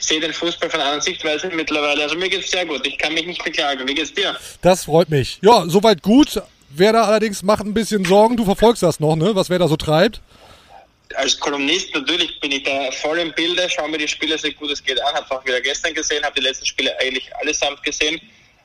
[0.00, 2.02] sehe den Fußball von anderen Sichtweise mittlerweile.
[2.02, 2.86] Also mir geht's sehr gut.
[2.86, 3.86] Ich kann mich nicht beklagen.
[3.88, 4.36] Wie geht's dir?
[4.62, 5.38] Das freut mich.
[5.42, 6.40] Ja, soweit gut.
[6.70, 8.36] Werder allerdings macht ein bisschen Sorgen.
[8.36, 9.34] Du verfolgst das noch, ne?
[9.34, 10.20] Was Werder so treibt.
[11.16, 14.70] Als Kolumnist natürlich bin ich da voll im Bilde, schaue mir die Spiele so gut
[14.70, 18.20] es geht an, habe auch wieder gestern gesehen, habe die letzten Spiele eigentlich allesamt gesehen,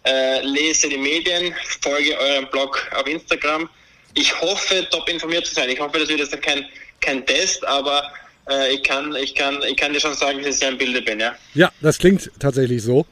[0.05, 3.69] äh, lese die Medien, folge eurem Blog auf Instagram.
[4.13, 5.69] Ich hoffe, top informiert zu sein.
[5.69, 6.65] Ich hoffe, das wird jetzt kein,
[6.99, 8.11] kein Test, aber
[8.49, 11.01] äh, ich, kann, ich, kann, ich kann dir schon sagen, dass ich sehr im Bilde
[11.01, 11.19] bin.
[11.19, 11.35] Ja?
[11.53, 13.05] Ja, das klingt tatsächlich so.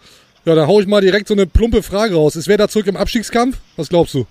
[0.46, 2.36] Ja, dann hau ich mal direkt so eine plumpe Frage raus.
[2.36, 3.58] Ist Werder zurück im Abstiegskampf?
[3.76, 4.26] Was glaubst du?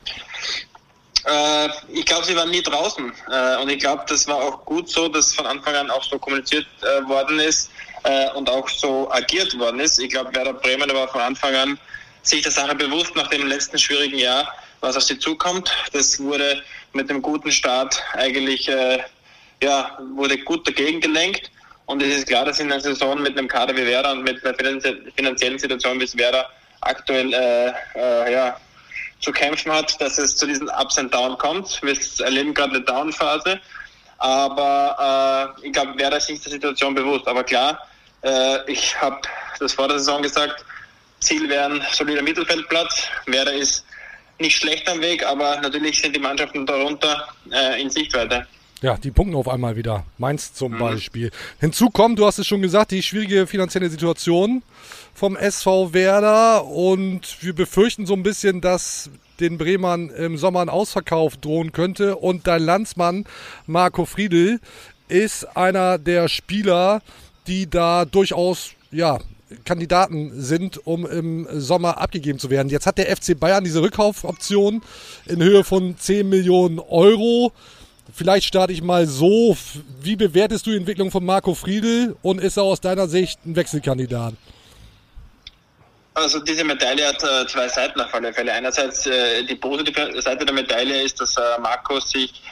[1.27, 3.13] Äh, ich glaube, sie waren nie draußen.
[3.31, 6.19] Äh, und ich glaube, das war auch gut so, dass von Anfang an auch so
[6.19, 7.71] kommuniziert äh, worden ist
[8.05, 9.99] äh, und auch so agiert worden ist.
[9.99, 11.79] Ich glaube, Werder Bremen war von Anfang an
[12.23, 14.49] sich der Sache bewusst nach dem letzten schwierigen Jahr,
[14.81, 15.71] was auf sie zukommt.
[15.93, 16.63] Das wurde
[16.93, 19.01] mit dem guten Start eigentlich, äh,
[19.63, 21.51] ja, wurde gut dagegen gelenkt.
[21.87, 24.45] Und es ist klar, dass in einer Saison mit einem Kader wie Werder und mit
[24.45, 26.49] einer finanzie- finanziellen Situation wie es Werder
[26.81, 28.57] aktuell äh, äh, ja,
[29.21, 31.81] zu kämpfen hat, dass es zu diesen Ups and Downs kommt.
[31.83, 33.61] Wir erleben gerade eine Down-Phase,
[34.19, 37.27] aber äh, ich glaube, Werder ist sich der Situation bewusst.
[37.27, 37.79] Aber klar,
[38.23, 39.21] äh, ich habe
[39.59, 40.65] das vor der Saison gesagt,
[41.21, 43.09] Ziel wäre ein solider Mittelfeldplatz.
[43.27, 43.85] Werder ist
[44.39, 48.47] nicht schlecht am Weg, aber natürlich sind die Mannschaften darunter äh, in Sichtweite.
[48.83, 50.05] Ja, die punkten auf einmal wieder.
[50.19, 51.31] Mainz zum Beispiel.
[51.61, 54.63] Hinzu kommt, du hast es schon gesagt, die schwierige finanzielle Situation
[55.17, 59.09] vom SV Werder und wir befürchten so ein bisschen, dass
[59.41, 63.25] den Bremern im Sommer ein Ausverkauf drohen könnte und dein Landsmann
[63.67, 64.61] Marco Friedl
[65.09, 67.01] ist einer der Spieler,
[67.47, 69.19] die da durchaus, ja,
[69.65, 72.69] Kandidaten sind, um im Sommer abgegeben zu werden.
[72.69, 74.83] Jetzt hat der FC Bayern diese Rückkaufoption
[75.25, 77.53] in Höhe von 10 Millionen Euro.
[78.13, 79.57] Vielleicht starte ich mal so.
[80.03, 83.57] Wie bewertest du die Entwicklung von Marco Friedl und ist er aus deiner Sicht ein
[83.57, 84.35] Wechselkandidat?
[86.17, 88.51] Also diese Medaille hat äh, zwei Seiten auf alle Fälle.
[88.51, 92.43] Einerseits äh, die positive Seite der Medaille ist, dass äh, Marco sich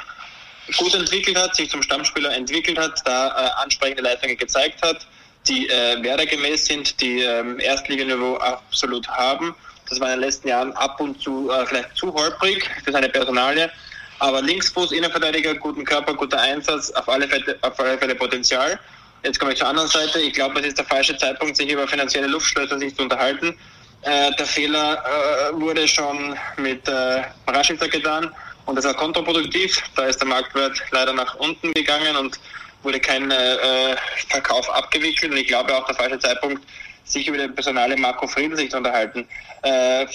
[0.76, 5.06] gut entwickelt hat, sich zum Stammspieler entwickelt hat, da äh, ansprechende Leistungen gezeigt hat,
[5.48, 9.54] die äh, werdergemäß sind, die ähm, Erstliganiveau absolut haben.
[9.88, 13.08] Das war in den letzten Jahren ab und zu äh, vielleicht zu holprig für seine
[13.08, 13.70] Personalie.
[14.18, 18.78] Aber Linksfuß, Innenverteidiger, guten Körper, guter Einsatz, auf alle Fälle, auf alle Fälle Potenzial.
[19.24, 20.20] Jetzt komme ich zur anderen Seite.
[20.20, 23.56] Ich glaube, es ist der falsche Zeitpunkt, sich über finanzielle Luftschlösser sich zu unterhalten.
[24.02, 28.30] Äh, der Fehler äh, wurde schon mit äh, Rashica getan
[28.66, 29.82] und das war kontraproduktiv.
[29.96, 32.38] Da ist der Marktwert leider nach unten gegangen und
[32.82, 33.96] wurde kein äh,
[34.28, 35.32] Verkauf abgewickelt.
[35.32, 36.62] Und ich glaube auch der falsche Zeitpunkt,
[37.04, 39.26] sich über den Personale Marco Friedl sich zu unterhalten.
[39.62, 40.06] Äh,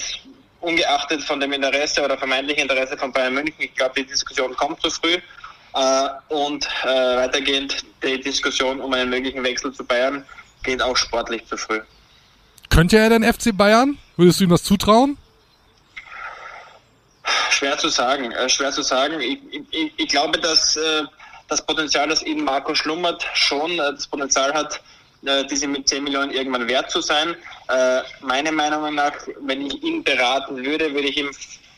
[0.61, 4.79] ungeachtet von dem Interesse oder vermeintlichen Interesse von Bayern München, ich glaube, die Diskussion kommt
[4.83, 5.17] zu früh.
[5.73, 10.25] Äh, und äh, weitergehend die Diskussion um einen möglichen Wechsel zu Bayern
[10.63, 11.79] geht auch sportlich zu früh.
[12.69, 13.97] Könnte er denn FC Bayern?
[14.17, 15.17] Würdest du ihm das zutrauen?
[17.49, 19.19] Schwer zu sagen, äh, schwer zu sagen.
[19.19, 19.39] Ich,
[19.71, 21.03] ich, ich glaube, dass äh,
[21.47, 24.81] das Potenzial, das in Marco schlummert, schon äh, das Potenzial hat,
[25.25, 27.35] äh, diese mit 10 Millionen irgendwann wert zu sein.
[27.67, 31.29] Äh, meiner Meinung nach, wenn ich ihn beraten würde, würde ich ihm,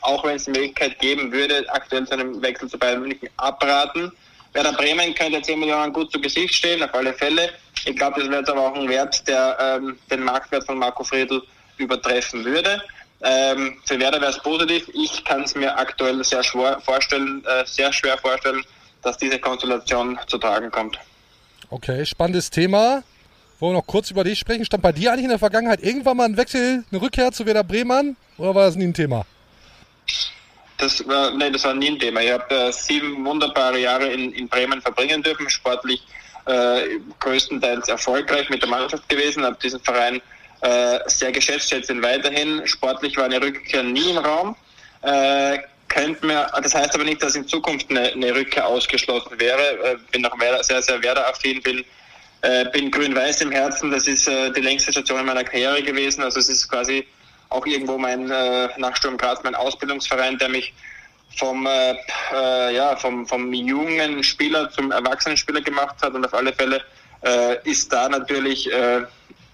[0.02, 4.12] auch wenn es die Möglichkeit geben würde, aktuell zu einem Wechsel zu Bayern München abraten.
[4.54, 7.52] Werder Bremen könnte 10 Millionen gut zu Gesicht stehen, auf alle Fälle.
[7.86, 11.04] Ich glaube, das wäre jetzt aber auch ein Wert, der ähm, den Marktwert von Marco
[11.04, 11.42] Friedl
[11.78, 12.82] übertreffen würde.
[13.24, 14.90] Ähm, für Werder wäre es positiv.
[14.94, 18.64] Ich kann es mir aktuell sehr schwer vorstellen, äh, sehr schwer vorstellen,
[19.04, 21.00] dass diese Konstellation zu tragen kommt.
[21.70, 23.04] Okay, spannendes Thema.
[23.60, 24.66] Wollen wir noch kurz über dich sprechen?
[24.66, 27.64] Stand bei dir eigentlich in der Vergangenheit irgendwann mal ein Wechsel, eine Rückkehr zu Werder
[27.64, 28.18] Bremen?
[28.38, 29.26] Oder war das nie ein Thema?
[30.82, 32.22] Das war, nee, das war nie ein Thema.
[32.22, 36.02] Ich habe äh, sieben wunderbare Jahre in, in Bremen verbringen dürfen, sportlich
[36.48, 40.20] äh, größtenteils erfolgreich mit der Mannschaft gewesen, habe diesen Verein
[40.62, 42.66] äh, sehr geschätzt, schätze ihn weiterhin.
[42.66, 44.56] Sportlich war eine Rückkehr nie im Raum.
[45.04, 49.62] Äh, könnte mir, das heißt aber nicht, dass in Zukunft eine, eine Rückkehr ausgeschlossen wäre.
[49.84, 51.86] Äh, bin noch sehr, sehr Werder-affin, bin,
[52.42, 53.92] äh, bin grün-weiß im Herzen.
[53.92, 56.24] Das ist äh, die längste Station in meiner Karriere gewesen.
[56.24, 57.06] Also es ist quasi
[57.52, 60.74] auch irgendwo mein äh, nach Sturm Graz mein Ausbildungsverein, der mich
[61.38, 61.96] vom, äh,
[62.34, 66.82] äh, ja, vom, vom jungen Spieler zum erwachsenen Spieler gemacht hat und auf alle Fälle
[67.24, 69.02] äh, ist da natürlich äh,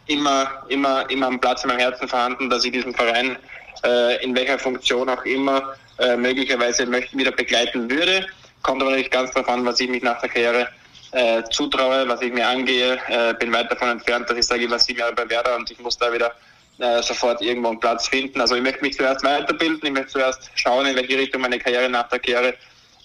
[0.07, 3.37] immer, immer, immer am Platz in meinem Herzen vorhanden, dass ich diesen Verein
[3.83, 8.25] äh, in welcher Funktion auch immer äh, möglicherweise wieder begleiten würde.
[8.63, 10.67] Kommt aber nicht ganz darauf an, was ich mich nach der Karriere
[11.11, 12.99] äh, zutraue, was ich mir angehe.
[13.07, 15.69] Äh, bin weit davon entfernt, dass ich sage, ich war sieben Jahre bei Werder und
[15.69, 16.33] ich muss da wieder
[16.79, 18.39] äh, sofort irgendwo einen Platz finden.
[18.39, 21.89] Also ich möchte mich zuerst weiterbilden, ich möchte zuerst schauen, in welche Richtung meine Karriere
[21.89, 22.53] nach der Karriere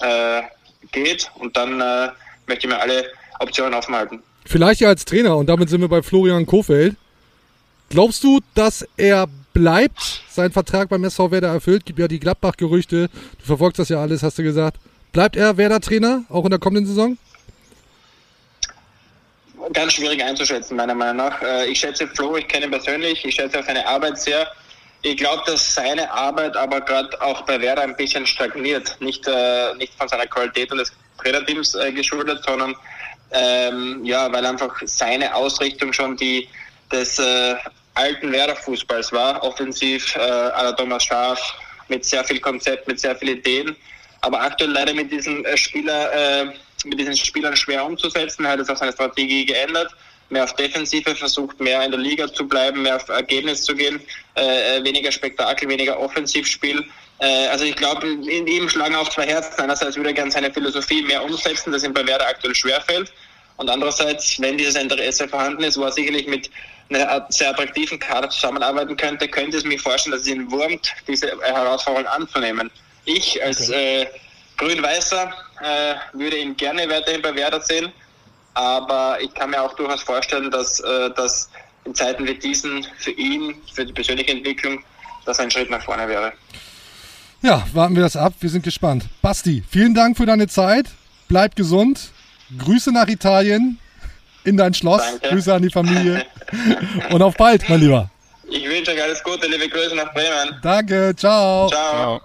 [0.01, 0.43] äh,
[0.91, 2.09] geht und dann äh,
[2.47, 3.07] möchte ich mir alle
[3.41, 4.23] Optionen offen halten.
[4.45, 6.97] Vielleicht ja als Trainer und damit sind wir bei Florian Kofeld.
[7.89, 11.85] Glaubst du, dass er bleibt, sein Vertrag beim SV Werder erfüllt?
[11.85, 13.09] Gibt ja die Gladbach-Gerüchte.
[13.39, 14.79] Du verfolgst das ja alles, hast du gesagt.
[15.13, 17.19] Bleibt er Werder-Trainer, auch in der kommenden Saison?
[19.73, 21.41] Ganz schwierig einzuschätzen, meiner Meinung nach.
[21.43, 24.51] Äh, ich schätze Flo, ich kenne ihn persönlich, ich schätze auch seine Arbeit sehr.
[25.03, 28.97] Ich glaube, dass seine Arbeit aber gerade auch bei Werder ein bisschen stagniert.
[29.01, 32.75] Nicht, äh, nicht von seiner Qualität und des Trainerteams äh, geschuldet, sondern
[33.33, 36.49] ähm, ja, weil einfach seine Ausrichtung schon die
[36.91, 37.55] des äh,
[37.95, 41.41] alten Werder-Fußballs war, offensiv äh, la Thomas Schaaf,
[41.89, 43.77] mit sehr viel Konzept, mit sehr vielen Ideen.
[44.21, 46.53] Aber aktuell leider mit diesen äh, Spieler, äh,
[46.85, 48.45] mit diesen Spielern schwer umzusetzen.
[48.45, 49.95] Er hat jetzt auch seine Strategie geändert,
[50.31, 54.01] mehr auf Defensive versucht, mehr in der Liga zu bleiben, mehr auf Ergebnis zu gehen,
[54.35, 56.85] äh, weniger Spektakel, weniger Offensivspiel.
[57.19, 59.61] Äh, also ich glaube, in ihm schlagen auch zwei Herzen.
[59.61, 63.13] Einerseits würde er gerne seine Philosophie mehr umsetzen, das ihm bei Werder aktuell schwerfällt.
[63.57, 66.51] Und andererseits, wenn dieses Interesse vorhanden ist, wo er sicherlich mit
[66.89, 71.31] einer sehr attraktiven Kader zusammenarbeiten könnte, könnte es mir vorstellen, dass es ihn wurmt, diese
[71.43, 72.71] Herausforderung anzunehmen.
[73.05, 74.07] Ich als äh,
[74.59, 75.33] Grün-Weißer
[75.63, 77.93] äh, würde ihn gerne weiterhin bei Werder sehen,
[78.55, 81.51] aber ich kann mir auch durchaus vorstellen, dass, äh, dass
[81.85, 84.83] in Zeiten wie diesen für ihn, für die persönliche Entwicklung,
[85.25, 86.33] das ein Schritt nach vorne wäre.
[87.43, 88.35] Ja, warten wir das ab.
[88.41, 89.07] Wir sind gespannt.
[89.21, 90.87] Basti, vielen Dank für deine Zeit.
[91.29, 92.11] Bleib gesund.
[92.57, 93.79] Grüße nach Italien
[94.45, 95.03] in dein Schloss.
[95.03, 95.29] Danke.
[95.31, 96.27] Grüße an die Familie.
[97.11, 98.11] Und auf bald, mein Lieber.
[98.49, 100.59] Ich wünsche euch alles Gute, liebe Grüße nach Bremen.
[100.63, 101.69] Danke, ciao.
[101.69, 102.21] Ciao.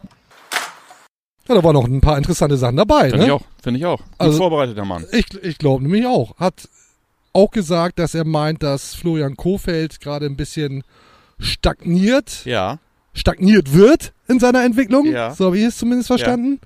[1.47, 3.09] Ja, da waren noch ein paar interessante Sachen dabei.
[3.09, 3.25] Finde ne?
[3.25, 3.41] ich auch.
[3.61, 3.97] Finde ich auch.
[3.99, 5.05] Gut Also- vorbereiteter Mann.
[5.11, 6.37] Ich, ich glaube nämlich auch.
[6.37, 6.67] Hat
[7.33, 10.83] auch gesagt, dass er meint, dass Florian Kofeld gerade ein bisschen
[11.39, 12.79] stagniert, Ja.
[13.13, 15.05] stagniert wird in seiner Entwicklung.
[15.05, 15.33] Ja.
[15.33, 16.59] So habe ich es zumindest verstanden.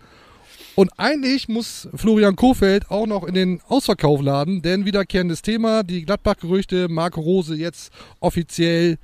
[0.76, 6.06] Und eigentlich muss Florian Kofeld auch noch in den Ausverkauf laden, denn wiederkehrendes Thema, die
[6.06, 7.92] Gladbach-Gerüchte, Marco Rose jetzt
[8.22, 8.98] offiziell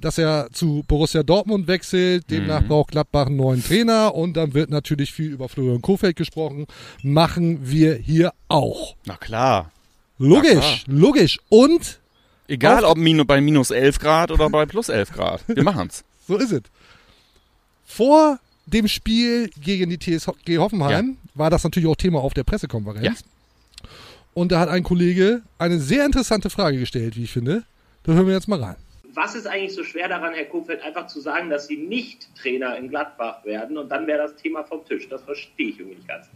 [0.00, 2.30] dass er zu Borussia Dortmund wechselt.
[2.30, 2.68] Demnach Mhm.
[2.68, 6.66] braucht Gladbach einen neuen Trainer und dann wird natürlich viel über Florian Kofeld gesprochen.
[7.02, 8.96] Machen wir hier auch.
[9.04, 9.70] Na klar.
[10.18, 11.38] Logisch, logisch.
[11.48, 11.98] Und
[12.48, 15.42] Egal ob minu, bei minus 11 Grad oder bei plus 11 Grad.
[15.48, 16.04] Wir machen's.
[16.28, 16.62] so ist es.
[17.84, 23.04] Vor dem Spiel gegen die TSG Hoffenheim war das natürlich auch Thema auf der Pressekonferenz.
[23.04, 23.88] Ja.
[24.34, 27.64] Und da hat ein Kollege eine sehr interessante Frage gestellt, wie ich finde.
[28.04, 28.76] Da hören wir jetzt mal rein.
[29.14, 32.76] Was ist eigentlich so schwer daran, Herr Kofeld, einfach zu sagen, dass Sie nicht Trainer
[32.76, 35.08] in Gladbach werden und dann wäre das Thema vom Tisch?
[35.08, 36.28] Das verstehe ich irgendwie nicht ganz.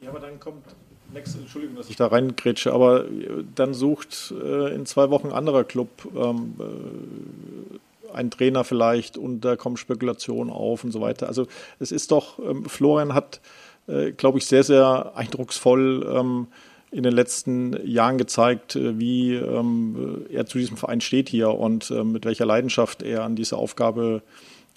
[0.00, 0.64] Ja, aber dann kommt
[1.12, 5.32] nächste, Entschuldigung, dass ich da reingrätsche, aber äh, dann sucht äh, in zwei Wochen ein
[5.32, 11.26] anderer Club ähm, äh, einen Trainer vielleicht und da kommen Spekulationen auf und so weiter.
[11.26, 11.46] Also
[11.78, 13.40] es ist doch, ähm, Florian hat,
[13.86, 16.46] äh, glaube ich, sehr, sehr eindrucksvoll ähm,
[16.90, 21.90] in den letzten Jahren gezeigt, äh, wie ähm, er zu diesem Verein steht hier und
[21.90, 24.22] äh, mit welcher Leidenschaft er an diese Aufgabe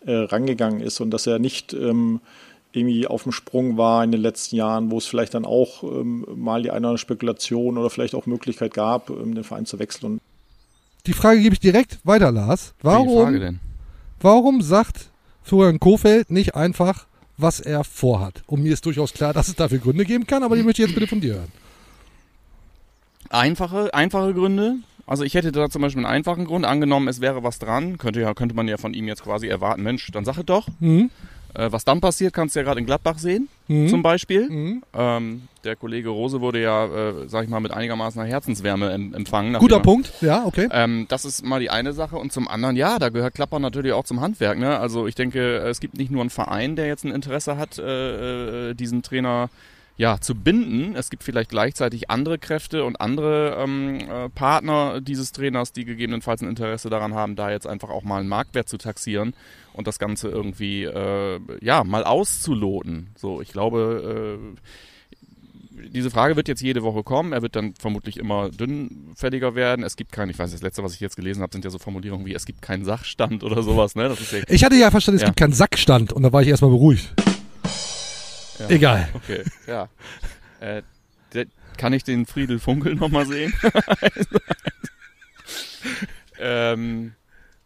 [0.06, 2.20] äh, rangegangen ist und dass er nicht ähm,
[2.74, 6.26] irgendwie auf dem Sprung war in den letzten Jahren, wo es vielleicht dann auch ähm,
[6.36, 9.80] mal die eine oder andere Spekulation oder vielleicht auch Möglichkeit gab, ähm, den Verein zu
[9.80, 10.20] wechseln.
[11.06, 12.74] Die Frage gebe ich direkt weiter, Lars.
[12.82, 13.60] Warum, denn?
[14.20, 15.10] warum sagt
[15.44, 18.44] Florian Kofeld nicht einfach, was er vorhat?
[18.46, 20.88] Und mir ist durchaus klar, dass es dafür Gründe geben kann, aber die möchte ich
[20.88, 21.52] jetzt bitte von dir hören.
[23.32, 24.76] Einfache, einfache Gründe.
[25.08, 26.66] Also ich hätte da zum Beispiel einen einfachen Grund.
[26.66, 29.84] Angenommen, es wäre was dran, könnte, ja, könnte man ja von ihm jetzt quasi erwarten,
[29.84, 30.68] Mensch, dann sag es doch.
[30.80, 31.10] Mhm.
[31.54, 33.90] Äh, was dann passiert, kannst du ja gerade in Gladbach sehen, Mhm.
[33.90, 34.50] zum Beispiel.
[34.50, 34.84] Mhm.
[34.94, 39.56] Ähm, der Kollege Rose wurde ja, äh, sag ich mal, mit einigermaßen Herzenswärme em empfangen.
[39.56, 40.70] Guter er- Punkt, ja, okay.
[40.72, 42.16] Ähm, das ist mal die eine Sache.
[42.16, 44.60] Und zum anderen, ja, da gehört Klapper natürlich auch zum Handwerk.
[44.60, 44.80] Ne?
[44.80, 48.70] Also ich denke, es gibt nicht nur einen Verein, der jetzt ein Interesse hat, äh,
[48.70, 49.50] äh, diesen Trainer
[50.02, 50.96] ja, zu binden.
[50.96, 56.42] Es gibt vielleicht gleichzeitig andere Kräfte und andere ähm, äh, Partner dieses Trainers, die gegebenenfalls
[56.42, 59.36] ein Interesse daran haben, da jetzt einfach auch mal einen Marktwert zu taxieren
[59.74, 63.12] und das Ganze irgendwie äh, ja mal auszuloten.
[63.16, 67.32] So, ich glaube, äh, diese Frage wird jetzt jede Woche kommen.
[67.32, 69.86] Er wird dann vermutlich immer dünnfälliger werden.
[69.86, 71.78] Es gibt keinen, ich weiß, das letzte, was ich jetzt gelesen habe, sind ja so
[71.78, 73.94] Formulierungen wie, es gibt keinen Sachstand oder sowas.
[73.96, 74.10] Ne?
[74.10, 75.28] Das ist ja, Ich hatte ja verstanden, es Ja.
[75.28, 77.14] gibt keinen Sackstand und da war ich erstmal beruhigt.
[78.62, 78.70] Ja.
[78.70, 79.10] Egal.
[79.14, 79.90] Okay, ja.
[80.60, 80.82] Äh,
[81.34, 81.46] der,
[81.78, 83.54] kann ich den Friedel Funkel nochmal sehen?
[86.40, 87.14] ähm,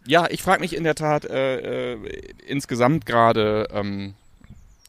[0.07, 1.97] ja, ich frage mich in der Tat äh, äh,
[2.47, 4.13] insgesamt gerade, ähm,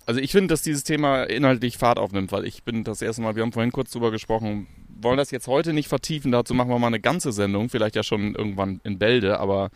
[0.05, 3.35] also ich finde, dass dieses Thema inhaltlich Fahrt aufnimmt, weil ich bin das erste Mal,
[3.35, 4.66] wir haben vorhin kurz drüber gesprochen,
[5.01, 8.03] wollen das jetzt heute nicht vertiefen, dazu machen wir mal eine ganze Sendung, vielleicht ja
[8.03, 9.71] schon irgendwann in Bälde, aber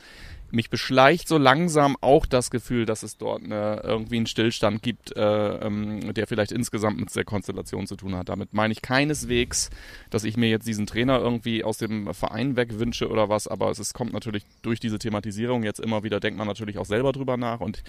[0.53, 5.17] mich beschleicht so langsam auch das Gefühl, dass es dort eine, irgendwie einen Stillstand gibt,
[5.17, 8.29] äh, ähm, der vielleicht insgesamt mit der Konstellation zu tun hat.
[8.29, 9.71] Damit meine ich keineswegs,
[10.11, 13.79] dass ich mir jetzt diesen Trainer irgendwie aus dem Verein wegwünsche oder was, aber es
[13.79, 17.37] ist, kommt natürlich durch diese Thematisierung jetzt immer wieder, denkt man natürlich auch selber drüber
[17.37, 17.83] nach und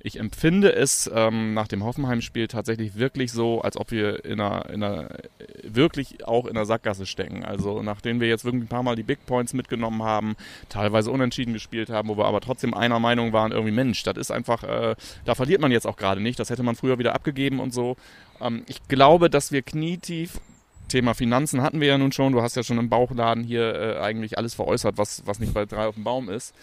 [0.00, 4.68] ich empfinde es ähm, nach dem Hoffenheim-Spiel tatsächlich wirklich so, als ob wir in einer,
[4.70, 5.18] in einer
[5.62, 7.44] wirklich auch in der Sackgasse stecken.
[7.44, 10.36] Also nachdem wir jetzt wirklich ein paar Mal die Big Points mitgenommen haben,
[10.68, 14.30] teilweise unentschieden gespielt haben, wo wir aber trotzdem einer Meinung waren, irgendwie Mensch, das ist
[14.30, 17.60] einfach, äh, da verliert man jetzt auch gerade nicht, das hätte man früher wieder abgegeben
[17.60, 17.96] und so.
[18.40, 20.40] Ähm, ich glaube, dass wir knietief
[20.88, 22.32] Thema Finanzen hatten wir ja nun schon.
[22.32, 25.66] Du hast ja schon im Bauchladen hier äh, eigentlich alles veräußert, was, was nicht bei
[25.66, 26.54] drei auf dem Baum ist.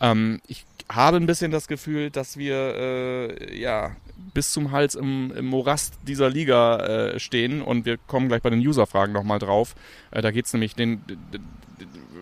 [0.00, 3.96] Ähm, ich habe ein bisschen das Gefühl, dass wir äh, ja
[4.34, 8.50] bis zum Hals im, im Morast dieser Liga äh, stehen und wir kommen gleich bei
[8.50, 9.74] den User-Fragen nochmal drauf.
[10.10, 11.02] Äh, da geht es nämlich den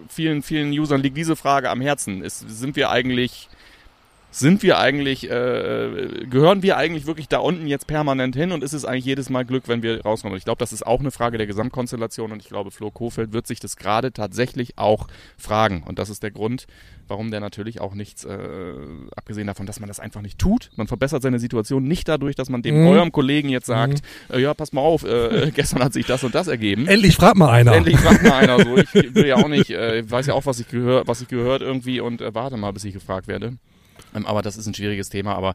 [0.09, 2.23] vielen, vielen Usern liegt diese Frage am Herzen.
[2.23, 3.49] Ist, sind wir eigentlich
[4.39, 8.75] sind wir eigentlich, äh, gehören wir eigentlich wirklich da unten jetzt permanent hin und ist
[8.75, 10.35] es eigentlich jedes Mal Glück, wenn wir rauskommen?
[10.35, 13.33] Und ich glaube, das ist auch eine Frage der Gesamtkonstellation und ich glaube, Flo Kofeld
[13.33, 15.83] wird sich das gerade tatsächlich auch fragen.
[15.87, 16.67] Und das ist der Grund,
[17.09, 18.75] warum der natürlich auch nichts, äh,
[19.17, 20.71] abgesehen davon, dass man das einfach nicht tut.
[20.77, 22.89] Man verbessert seine Situation nicht dadurch, dass man dem Mhm.
[22.89, 26.35] eurem Kollegen jetzt sagt, äh, ja, pass mal auf, äh, gestern hat sich das und
[26.35, 26.87] das ergeben.
[26.87, 27.73] Endlich fragt mal einer.
[27.73, 28.77] Endlich fragt mal einer so.
[28.77, 31.29] Ich will ja auch nicht, äh, ich weiß ja auch, was ich gehört, was ich
[31.29, 33.55] gehört irgendwie und äh, warte mal, bis ich gefragt werde.
[34.15, 35.55] Ähm, aber das ist ein schwieriges Thema, aber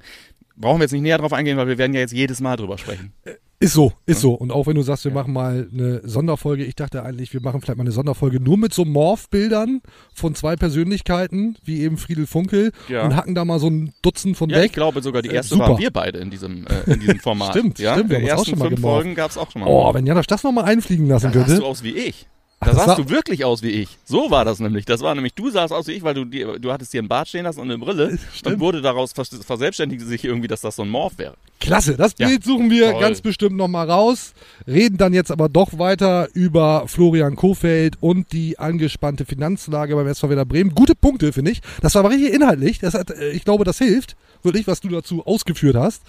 [0.56, 2.78] brauchen wir jetzt nicht näher drauf eingehen, weil wir werden ja jetzt jedes Mal drüber
[2.78, 3.14] sprechen.
[3.60, 4.34] Ist so, ist so.
[4.34, 7.62] Und auch wenn du sagst, wir machen mal eine Sonderfolge, ich dachte eigentlich, wir machen
[7.62, 9.82] vielleicht mal eine Sonderfolge nur mit so Morph-Bildern
[10.16, 13.04] von zwei Persönlichkeiten, wie eben Friedel Funkel, Ja.
[13.06, 14.74] und hacken da mal so ein Dutzend von Ja, ich weg.
[14.74, 15.70] glaube sogar die Äh, erste super.
[15.70, 17.52] waren wir beide in diesem, äh, in diesem Format.
[17.52, 17.94] Stimmt, ja?
[17.94, 18.96] stimmt, wir Die haben uns auch ersten schon mal fünf gemorpht.
[19.04, 19.68] Folgen gab es auch schon mal.
[19.68, 21.58] Oh, wenn Janosch das nochmal einfliegen lassen Dann könnte.
[21.58, 22.28] du aus wie ich.
[22.64, 23.90] Da sahst sah- du wirklich aus wie ich.
[24.06, 24.86] So war das nämlich.
[24.86, 27.08] Das war nämlich, du sahst aus wie ich, weil du, dir- du hattest hier einen
[27.08, 30.76] Bart stehen lassen und eine Brille und wurde daraus vers- verselbstständigte sich irgendwie, dass das
[30.76, 31.34] so ein Morph wäre.
[31.60, 32.28] Klasse, das Ja.
[32.28, 33.02] Bild suchen wir Toll.
[33.02, 34.34] ganz bestimmt nochmal raus.
[34.68, 40.30] Reden dann jetzt aber doch weiter über Florian Kofeld und die angespannte Finanzlage beim SV
[40.30, 40.76] Werder Bremen.
[40.76, 41.62] Gute Punkte, finde ich.
[41.82, 42.78] Das war aber richtig inhaltlich.
[42.80, 46.04] Das hat, äh, ich glaube, das hilft, wirklich, was du dazu ausgeführt hast.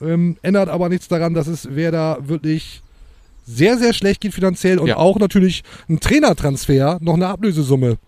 [0.00, 2.82] Ähm, ändert aber nichts daran, dass es Werder wirklich
[3.44, 4.96] sehr, sehr schlecht geht finanziell und Ja.
[4.96, 7.98] auch natürlich ein Trainertransfer noch eine Ablösesumme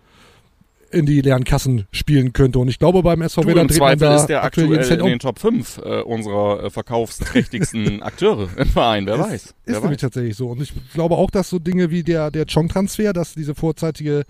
[0.89, 2.59] in die leeren Kassen spielen könnte.
[2.59, 5.37] Und ich glaube, beim SV Werder man Zweifel da ist der aktuell in den Top
[5.39, 9.05] 5 äh, unserer äh, verkaufsträchtigsten Akteure im Verein.
[9.05, 9.33] Wer weiß.
[9.33, 10.01] Ist Wer nämlich weiß.
[10.01, 10.47] tatsächlich so.
[10.47, 14.23] Und ich glaube auch, dass so Dinge wie der, der Chong-Transfer, dass diese vorzeitige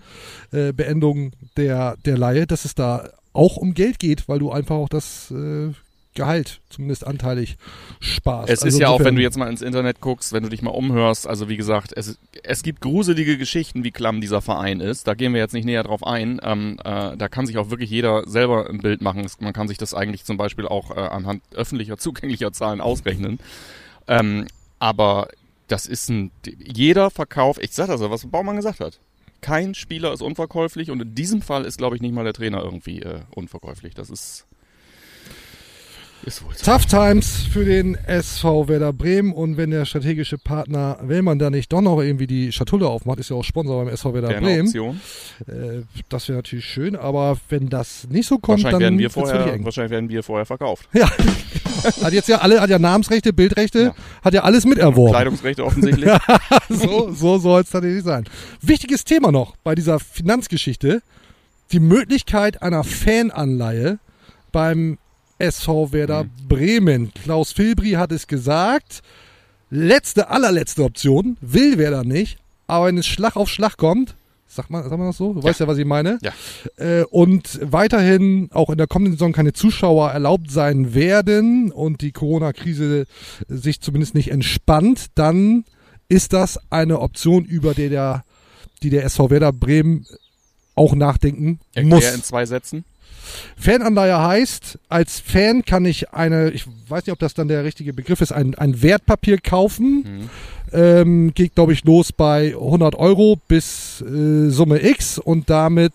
[0.50, 4.74] äh, Beendung der, der Laie, dass es da auch um Geld geht, weil du einfach
[4.76, 5.70] auch das äh,
[6.18, 7.56] Gehalt zumindest anteilig
[8.00, 8.50] sparst.
[8.50, 10.62] Es Also ist ja auch, wenn du jetzt mal ins Internet guckst, wenn du dich
[10.62, 15.06] mal umhörst, also wie gesagt, es, es gibt gruselige Geschichten, wie klamm dieser Verein ist.
[15.06, 16.40] Da gehen wir jetzt nicht näher drauf ein.
[16.42, 19.24] Ähm, äh, da kann sich auch wirklich jeder selber ein Bild machen.
[19.24, 23.38] Es, man kann sich das eigentlich zum Beispiel auch äh, anhand öffentlicher, zugänglicher Zahlen ausrechnen.
[24.08, 24.46] Ähm,
[24.80, 25.28] aber
[25.68, 28.98] das ist ein, jeder Verkauf, ich sag das ja, was Baumann gesagt hat.
[29.40, 32.60] Kein Spieler ist unverkäuflich und in diesem Fall ist, glaube ich, nicht mal der Trainer
[32.64, 33.94] irgendwie äh, unverkäuflich.
[33.94, 34.47] Das ist,
[36.28, 36.64] ist wohl so.
[36.70, 41.72] Tough Times für den SV Werder Bremen und wenn der strategische Partner Wellmann da nicht
[41.72, 44.46] doch noch irgendwie die Schatulle aufmacht, ist ja auch Sponsor beim SV Werder Wäre eine
[44.46, 44.66] Bremen.
[44.68, 45.00] Option.
[45.48, 49.10] Äh, das wäre natürlich schön, aber wenn das nicht so kommt, Wahrscheinlich dann werden, wir
[49.10, 50.88] vorher, wahrscheinlich werden wir vorher verkauft.
[50.92, 51.10] Ja,
[52.02, 53.94] hat jetzt ja alle, hat ja Namensrechte, Bildrechte, Ja.
[54.22, 55.12] hat ja alles miterworben.
[55.12, 56.10] Kleidungsrechte offensichtlich.
[56.68, 58.24] so so soll es tatsächlich sein.
[58.62, 61.02] Wichtiges Thema noch bei dieser Finanzgeschichte:
[61.72, 63.98] die Möglichkeit einer Fananleihe
[64.52, 64.98] beim
[65.38, 66.30] SV Werder Mhm.
[66.48, 67.12] Bremen.
[67.22, 69.02] Klaus Filbri hat es gesagt.
[69.70, 74.14] Letzte, allerletzte Option will Werder nicht, aber wenn es Schlag auf Schlag kommt,
[74.46, 75.34] sagt man, sagt man das so?
[75.34, 76.18] Du weißt ja, was ich meine.
[76.22, 76.32] Ja.
[76.78, 82.12] Äh, und weiterhin auch in der kommenden Saison keine Zuschauer erlaubt sein werden und die
[82.12, 83.06] Corona-Krise
[83.46, 85.64] sich zumindest nicht entspannt, dann
[86.08, 88.24] ist das eine Option, über die der,
[88.82, 90.06] die der SV Werder Bremen
[90.74, 92.14] auch nachdenken Erklär muss.
[92.14, 92.84] in zwei Sätzen.
[93.56, 97.92] Fananleihe heißt, als Fan kann ich eine, ich weiß nicht, ob das dann der richtige
[97.92, 100.04] Begriff ist, ein, ein Wertpapier kaufen.
[100.20, 100.30] Mhm.
[100.70, 105.94] Ähm, geht, glaube ich, los bei 100 Euro bis äh, Summe X und damit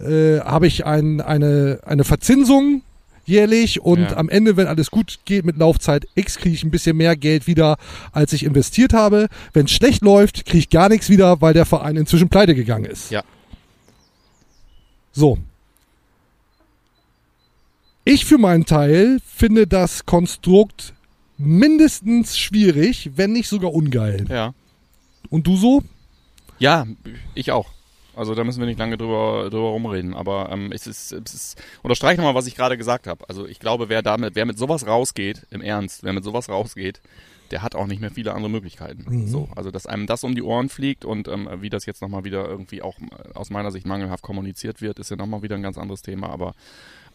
[0.00, 2.82] äh, habe ich ein, eine, eine Verzinsung
[3.24, 4.16] jährlich und Ja.
[4.18, 7.46] am Ende, wenn alles gut geht mit Laufzeit X, kriege ich ein bisschen mehr Geld
[7.46, 7.76] wieder,
[8.12, 9.28] als ich investiert habe.
[9.54, 12.84] Wenn es schlecht läuft, kriege ich gar nichts wieder, weil der Verein inzwischen pleite gegangen
[12.84, 13.10] ist.
[13.10, 13.22] Ja.
[15.12, 15.38] So.
[18.08, 20.94] Ich für meinen Teil finde das Konstrukt
[21.38, 24.26] mindestens schwierig, wenn nicht sogar ungeil.
[24.28, 24.54] Ja.
[25.28, 25.82] Und du so?
[26.60, 26.86] Ja,
[27.34, 27.68] ich auch.
[28.14, 30.14] Also da müssen wir nicht lange drüber, drüber rumreden.
[30.14, 33.28] Aber ähm, es ist, es ist unterstreiche nochmal, was ich gerade gesagt habe.
[33.28, 37.00] Also ich glaube, wer damit, wer mit sowas rausgeht, im Ernst, wer mit sowas rausgeht,
[37.50, 39.04] der hat auch nicht mehr viele andere Möglichkeiten.
[39.08, 39.26] Mhm.
[39.26, 42.22] So, also dass einem das um die Ohren fliegt und ähm, wie das jetzt nochmal
[42.22, 45.62] wieder irgendwie auch äh, aus meiner Sicht mangelhaft kommuniziert wird, ist ja nochmal wieder ein
[45.62, 46.28] ganz anderes Thema.
[46.28, 46.54] Aber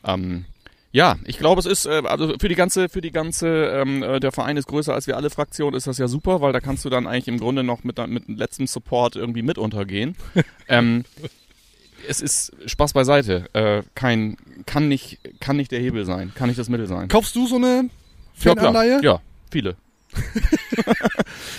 [0.04, 0.44] ähm,
[0.92, 4.20] ja, ich glaube, es ist äh, also für die ganze, für die ganze, ähm, äh,
[4.20, 6.84] der Verein ist größer als wir alle Fraktionen, ist das ja super, weil da kannst
[6.86, 10.16] du dann eigentlich im Grunde noch mit, mit letztem Support irgendwie mit untergehen.
[10.68, 11.06] ähm,
[12.08, 13.46] es ist Spaß beiseite.
[13.54, 17.08] Äh, kein, kann nicht, kann nicht der Hebel sein, kann nicht das Mittel sein.
[17.08, 17.90] Kaufst du so eine
[18.42, 18.56] Ja.
[18.56, 19.00] Fananleihe?
[19.02, 19.76] Ja, viele.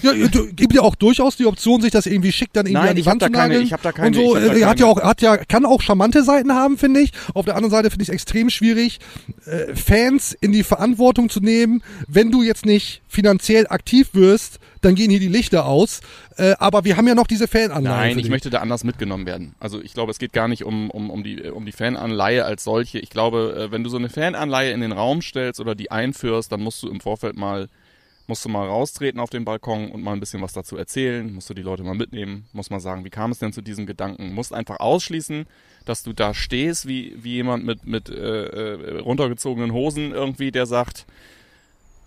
[0.03, 2.89] Ja, du, gibt ja auch durchaus die Option, sich das irgendwie schick dann irgendwie Nein,
[2.91, 3.63] an die Wand zu keine- nageln.
[3.67, 5.37] ich hab da keine- Und so, ich hab da hat ja keine- auch, hat ja,
[5.37, 7.13] kann auch charmante Seiten haben, finde ich.
[7.35, 8.99] Auf der anderen Seite finde ich es extrem schwierig,
[9.47, 11.83] äh, Fans in die Verantwortung zu nehmen.
[12.09, 16.01] Wenn du jetzt nicht finanziell aktiv wirst, dann gehen hier die Lichter aus.
[16.37, 17.83] Äh, aber wir haben ja noch diese Fananleihe.
[18.15, 19.55] Nein, ich möchte da anders mitgenommen werden.
[19.61, 22.65] Also ich glaube, es geht gar nicht um, um, um, die, um die Fananleihe als
[22.65, 22.99] solche.
[22.99, 26.51] Ich glaube, äh, wenn du so eine Fananleihe in den Raum stellst oder die einführst,
[26.51, 27.69] dann musst du im Vorfeld mal,
[28.33, 31.51] musst du mal raustreten auf den Balkon und mal ein bisschen was dazu erzählen, musst
[31.51, 34.33] du die Leute mal mitnehmen, musst mal sagen, wie kam es denn zu diesem Gedanken,
[34.33, 35.45] musst einfach ausschließen,
[35.85, 40.65] dass du da stehst wie, wie jemand mit, mit äh, äh, runtergezogenen Hosen irgendwie, der
[40.65, 41.05] sagt,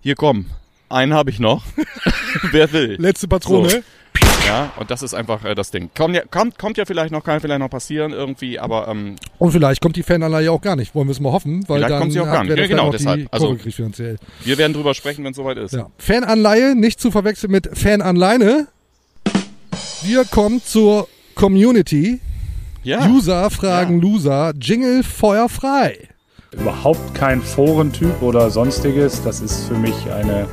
[0.02, 0.48] hier komm,
[0.90, 1.64] einen habe ich noch,
[2.52, 2.96] wer will.
[3.00, 3.70] Letzte Patrone.
[3.70, 3.78] So.
[4.46, 5.90] Ja, und das ist einfach äh, das Ding.
[5.98, 9.52] Kommt ja, kommt, kommt ja vielleicht noch, kann vielleicht noch passieren irgendwie, aber ähm, Und
[9.52, 10.94] vielleicht kommt die Fananleihe auch gar nicht.
[10.94, 12.58] Wollen wir es mal hoffen, weil Vielleicht dann kommt sie auch gar nicht.
[12.58, 13.28] Ja, genau, deshalb.
[13.32, 14.18] Also- finanziell.
[14.44, 15.74] wir werden drüber sprechen, wenn es soweit ist.
[15.74, 15.88] Ja.
[15.98, 18.68] Fananleihe, nicht zu verwechseln mit Fananleine.
[20.04, 22.20] Wir kommen zur Community.
[22.84, 23.08] Ja.
[23.08, 24.54] User fragen Loser.
[24.62, 26.08] Jingle Feuer frei.
[26.52, 29.24] überhaupt kein Forentyp oder sonstiges.
[29.24, 30.48] Das ist für mich eine,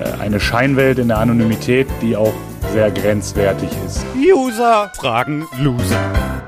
[0.00, 2.32] äh, eine Scheinwelt in der Anonymität, die auch
[2.72, 4.04] sehr grenzwertig ist.
[4.16, 6.42] User fragen Loser.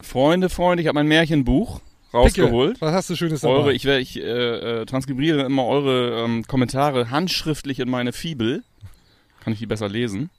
[0.00, 1.80] Freunde, Freunde, ich habe mein Märchenbuch
[2.12, 2.80] rausgeholt.
[2.80, 3.54] Was hast du Schönes dabei?
[3.54, 4.22] Eure, ich, werde- ich äh,
[4.82, 8.62] äh, transkribiere immer eure ähm, Kommentare handschriftlich in meine Fibel.
[9.40, 10.30] Kann ich die besser lesen.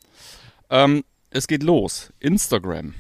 [0.70, 2.12] Ähm, es geht los.
[2.20, 2.94] Instagram.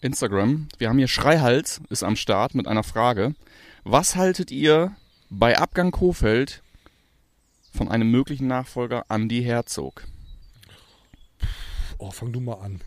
[0.00, 0.68] Instagram.
[0.78, 3.34] Wir haben hier Schreihals, ist am Start mit einer Frage.
[3.84, 4.92] Was haltet ihr
[5.30, 6.62] bei Abgang Kofeld
[7.76, 10.04] von einem möglichen Nachfolger Andy Herzog?
[11.98, 12.80] Oh, fang du mal an.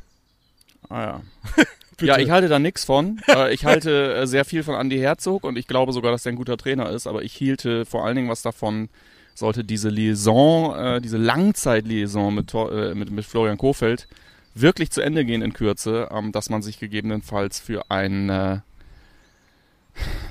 [0.90, 1.22] Ah ja.
[2.00, 3.22] Ja, ich halte da nichts von.
[3.28, 6.32] Äh, ich halte äh, sehr viel von Andy Herzog und ich glaube sogar, dass er
[6.32, 8.90] ein guter Trainer ist, aber ich hielte vor allen Dingen was davon,
[9.34, 12.54] sollte diese Liaison, äh, diese Langzeitliaison mit,
[12.96, 14.08] mit, mit Florian Kofeld
[14.54, 18.62] wirklich zu Ende gehen in Kürze, ähm, dass man sich gegebenenfalls für einen,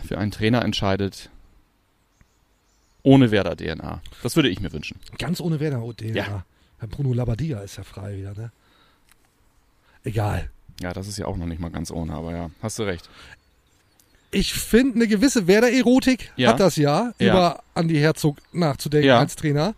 [0.07, 1.31] für einen Trainer entscheidet,
[3.03, 4.03] ohne Werder-DNA.
[4.23, 4.99] Das würde ich mir wünschen.
[5.19, 6.15] Ganz ohne Werder den.
[6.15, 6.45] Ja.
[6.79, 8.53] Herr Bruno Labbadia ist ja frei wieder, ne?
[10.07, 10.49] Egal.
[10.81, 13.09] Ja, das ist ja auch noch nicht mal ganz ohne, aber ja, hast du recht.
[14.31, 16.51] Ich finde, eine gewisse Werder-Erotik Ja.
[16.51, 17.33] hat das ja, Ja.
[17.33, 19.19] über Andi Herzog nachzudenken Ja.
[19.19, 19.75] als Trainer.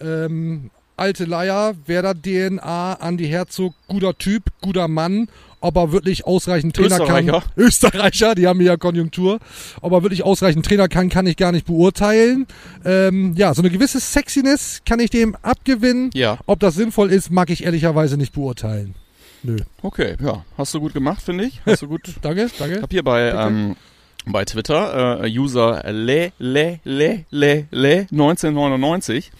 [0.00, 5.28] Ähm, alte Leier, Werder-DNA, Andi Herzog, guter Typ, guter Mann.
[5.60, 7.28] Ob er wirklich ausreichend Trainer kann.
[7.28, 7.42] Österreicher.
[7.56, 9.38] Österreicher, die haben ja Konjunktur.
[9.80, 12.46] Ob er wirklich ausreichend Trainer kann, kann ich gar nicht beurteilen.
[12.84, 16.10] Ähm, ja, so eine gewisse Sexiness kann ich dem abgewinnen.
[16.14, 16.38] Ja.
[16.46, 18.96] Ob das sinnvoll ist, mag ich ehrlicherweise nicht beurteilen.
[19.42, 19.56] Nö.
[19.82, 21.60] Okay, ja, hast du gut gemacht, finde ich.
[21.66, 22.76] Hast du gut Danke, danke.
[22.76, 23.76] Ich habe hier bei, ähm,
[24.24, 29.32] bei Twitter äh, User le le le le le 1999.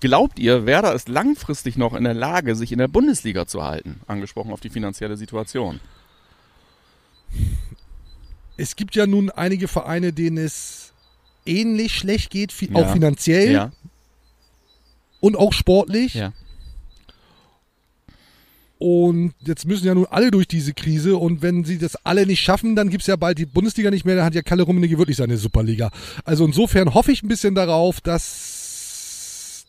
[0.00, 4.00] Glaubt ihr, Werder ist langfristig noch in der Lage, sich in der Bundesliga zu halten?
[4.08, 5.78] Angesprochen auf die finanzielle Situation.
[8.56, 10.92] Es gibt ja nun einige Vereine, denen es
[11.46, 12.74] ähnlich schlecht geht, fi Ja.
[12.76, 13.72] auch finanziell Ja,
[15.20, 16.14] und auch sportlich.
[16.14, 16.32] ja.
[18.82, 22.40] Und jetzt müssen ja nun alle durch diese Krise und wenn sie das alle nicht
[22.40, 25.18] schaffen, dann gibt's ja bald die Bundesliga nicht mehr, dann hat ja Kalle Rummenigge wirklich
[25.18, 25.92] seine Superliga.
[26.24, 29.66] Also insofern hoffe ich ein bisschen darauf, dass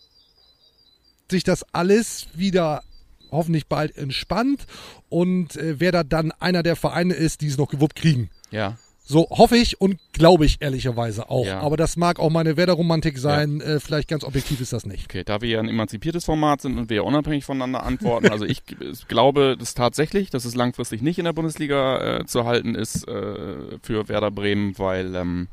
[1.30, 2.82] sich das alles wieder
[3.30, 4.66] hoffentlich bald entspannt
[5.09, 8.32] und äh, wer da dann einer der Vereine ist, die es noch gewuppt kriegen.
[8.49, 8.80] Ja.
[9.05, 11.45] So hoffe ich und glaube ich ehrlicherweise auch.
[11.45, 11.59] Ja.
[11.59, 13.59] Aber das mag auch meine Werder-Romantik sein.
[13.59, 15.05] Äh, vielleicht ganz objektiv ist das nicht.
[15.05, 18.45] Okay, da wir ja ein emanzipiertes Format sind und wir ja unabhängig voneinander antworten, also
[18.45, 18.63] ich
[19.09, 23.77] glaube das tatsächlich, dass es langfristig nicht in der Bundesliga äh, zu halten ist äh,
[23.81, 25.47] für Werder Bremen, weil ähm,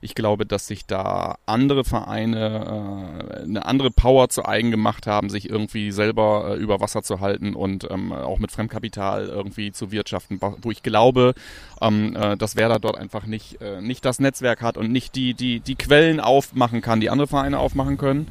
[0.00, 5.28] ich glaube, dass sich da andere Vereine äh, eine andere Power zu eigen gemacht haben,
[5.28, 9.92] sich irgendwie selber äh, über Wasser zu halten und ähm, auch mit Fremdkapital irgendwie zu
[9.92, 11.34] wirtschaften, wo ich glaube,
[11.82, 15.34] ähm, äh, dass Werder dort einfach nicht, äh, nicht das Netzwerk hat und nicht die,
[15.34, 18.26] die, die Quellen aufmachen kann, die andere Vereine aufmachen können.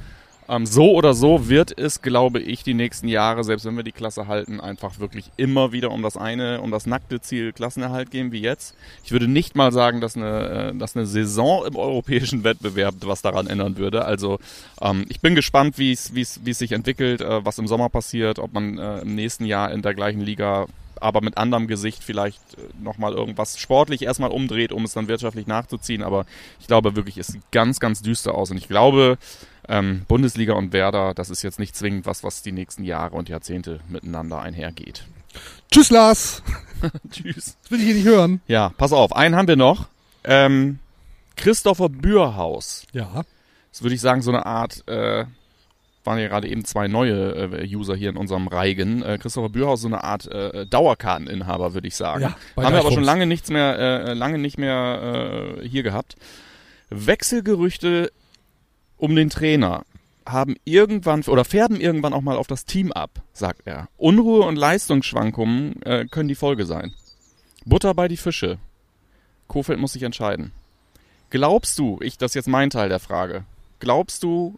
[0.50, 3.92] Ähm, so oder so wird es, glaube ich, die nächsten Jahre, selbst wenn wir die
[3.92, 8.32] Klasse halten, einfach wirklich immer wieder um das eine, um das nackte Ziel Klassenerhalt gehen
[8.32, 8.76] wie jetzt.
[9.04, 13.22] Ich würde nicht mal sagen, dass eine, äh, dass eine Saison im europäischen Wettbewerb was
[13.22, 14.06] daran ändern würde.
[14.06, 14.40] Also
[14.82, 18.80] ähm, ich bin gespannt, wie es sich entwickelt, äh, was im Sommer passiert, ob man
[18.80, 20.66] äh, im nächsten Jahr in der gleichen Liga
[21.02, 25.48] aber mit anderem Gesicht vielleicht äh, nochmal irgendwas sportlich erstmal umdreht, um es dann wirtschaftlich
[25.48, 26.04] nachzuziehen.
[26.04, 26.26] Aber
[26.60, 28.52] ich glaube wirklich, es sieht ganz, ganz düster aus.
[28.52, 29.18] Und ich glaube,
[29.68, 33.30] ähm, Bundesliga und Werder, das ist jetzt nicht zwingend was, was die nächsten Jahre und
[33.30, 35.06] Jahrzehnte miteinander einhergeht.
[35.72, 36.42] Tschüss, Lars.
[37.12, 37.58] Tschüss.
[37.62, 38.42] Das will ich hier nicht hören.
[38.48, 39.88] Ja, pass auf, einen haben wir noch.
[40.24, 40.80] Ähm,
[41.36, 42.86] Christopher Bürhaus.
[42.92, 43.24] Ja.
[43.72, 45.26] Das würde ich sagen, so eine Art, äh,
[46.04, 49.04] waren ja gerade eben zwei neue äh, User hier in unserem Reigen.
[49.04, 52.22] Äh, Christopher Bürhaus, so eine Art äh, Dauerkarteninhaber, würde ich sagen.
[52.22, 56.16] Ja, Haben wir aber schon lange nichts mehr, äh, lange nicht mehr äh, hier gehabt.
[56.90, 58.12] Wechselgerüchte
[58.98, 59.84] um den Trainer
[60.28, 63.88] haben irgendwann oder färben irgendwann auch mal auf das Team ab, sagt er.
[63.98, 66.94] Unruhe und Leistungsschwankungen äh, können die Folge sein.
[67.66, 68.58] Butter bei die Fische.
[69.48, 70.52] Kofeld muss sich entscheiden.
[71.30, 73.44] Glaubst du, ich, das ist jetzt mein Teil der Frage,
[73.80, 74.58] glaubst du,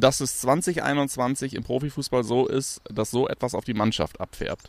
[0.00, 4.68] dass es 2021 im Profifußball so ist, dass so etwas auf die Mannschaft abfärbt?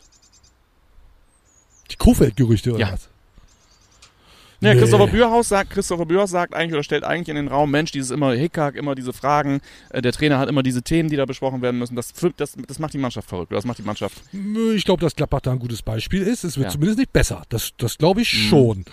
[1.90, 2.92] Die Kofeld-Gerüchte oder Ja.
[2.92, 3.08] was?
[4.60, 4.78] Ja, Nee.
[4.80, 8.12] Christopher Bürhaus sagt, Christopher Bürhaus sagt eigentlich oder stellt eigentlich in den Raum, Mensch, dieses
[8.12, 9.60] immer Hickhack, immer diese Fragen,
[9.90, 12.78] äh, der Trainer hat immer diese Themen, die da besprochen werden müssen, das, das, das
[12.78, 14.22] macht die Mannschaft verrückt, oder das macht die Mannschaft.
[14.76, 16.44] Ich glaube, dass Gladbach da ein gutes Beispiel ist.
[16.44, 16.70] Es wird Ja.
[16.70, 17.42] zumindest nicht besser.
[17.48, 18.38] Das, das glaube ich Mhm.
[18.38, 18.84] schon.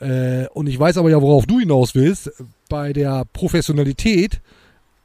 [0.00, 2.30] Äh, und ich weiß aber ja, worauf du hinaus willst.
[2.70, 4.40] Bei der Professionalität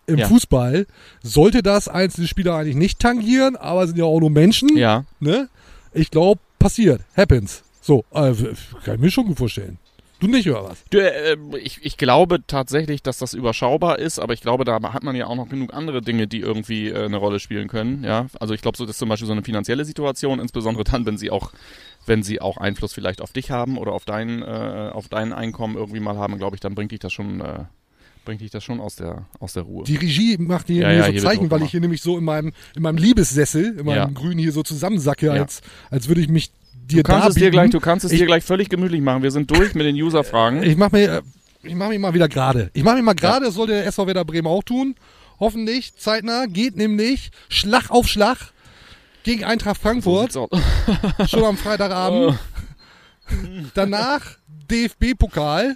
[0.06, 0.28] im Ja.
[0.28, 0.86] Fußball
[1.22, 4.76] sollte das einzelne Spieler eigentlich nicht tangieren, aber sind ja auch nur Menschen.
[4.78, 5.50] Ja, Ne?
[5.94, 7.02] Ich glaube, passiert.
[7.16, 7.64] Happens.
[7.82, 8.34] So, äh,
[8.84, 9.78] kann ich mir schon gut vorstellen.
[10.20, 10.86] Du nicht, oder was?
[10.90, 15.04] Du, äh, ich, ich glaube tatsächlich, dass das überschaubar ist, aber ich glaube, da hat
[15.04, 18.06] man ja auch noch genug andere Dinge, die irgendwie äh, eine Rolle spielen können.
[18.06, 21.06] Ja, also ich glaube, so das ist zum Beispiel so eine finanzielle Situation, insbesondere dann,
[21.06, 21.52] wenn sie auch,
[22.06, 25.76] wenn sie auch Einfluss vielleicht auf dich haben oder auf dein, äh, auf dein Einkommen
[25.76, 27.66] irgendwie mal haben, glaube ich, dann bringt dich das schon, äh,
[28.26, 29.84] bringt dich das schon aus der, aus der Ruhe.
[29.86, 32.18] Die Regie macht hier Ja, mir ja, so hier Zeichen, weil ich hier nämlich so
[32.18, 34.06] in meinem, in meinem Liebessessel, in meinem Ja.
[34.14, 36.52] Grün hier so zusammensacke, als, als würde ich mich
[36.86, 39.24] dir Du kannst es dir gleich, du kannst es Ich- dir gleich völlig gemütlich machen.
[39.24, 40.64] Wir sind durch mit den User-Fragen.
[40.64, 41.22] Ich mach mir,
[41.64, 42.70] ich mach mich mal wieder gerade.
[42.74, 44.96] Ich mach mich mal gerade, das soll der SV Werder Bremen auch tun.
[45.40, 48.38] Hoffentlich, zeitnah, geht nämlich Schlag auf Schlag
[49.24, 50.50] gegen Eintracht Frankfurt, So
[51.28, 52.38] schon am Freitagabend.
[53.74, 54.38] Danach
[54.70, 55.76] DFB-Pokal.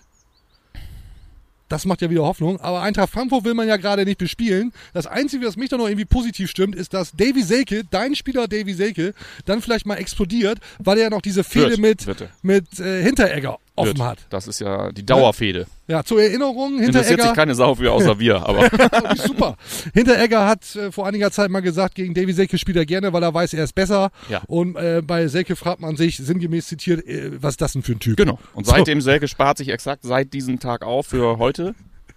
[1.70, 2.60] Das macht ja wieder Hoffnung.
[2.62, 4.72] Aber Eintracht Frankfurt will man ja gerade nicht bespielen.
[4.94, 8.48] Das Einzige, was mich da noch irgendwie positiv stimmt, ist, dass Davy Selke, dein Spieler
[8.48, 9.14] Davy Selke,
[9.46, 12.30] dann vielleicht mal explodiert, weil er ja noch diese Fehde mit, bitte.
[12.42, 14.08] mit äh, Hinteregger offen Wird.
[14.08, 14.20] hat.
[14.30, 15.68] Das ist ja die Dauerfehde.
[15.88, 18.46] Ja, zur Erinnerung, Interessiert sich Hinteregger, keine Sau für, außer wir.
[18.48, 18.70] Aber
[19.16, 19.56] super.
[19.94, 23.24] Hinteregger hat äh, vor einiger Zeit mal gesagt, gegen Davy Selke spielt er gerne, weil
[23.24, 24.12] er weiß, er ist besser.
[24.30, 24.42] Ja.
[24.48, 27.94] Und äh, bei Selke fragt man sich, sinngemäß zitiert, äh, was ist das denn für
[27.94, 28.18] ein Typ?
[28.18, 28.40] genau.
[28.54, 28.72] Und So.
[28.74, 31.74] seitdem Selke spart sich exakt seit diesem Tag auf für heute.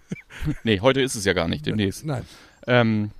[0.64, 2.04] nee, heute ist es ja gar nicht, demnächst.
[2.04, 2.24] Nein.
[2.66, 3.10] Ähm,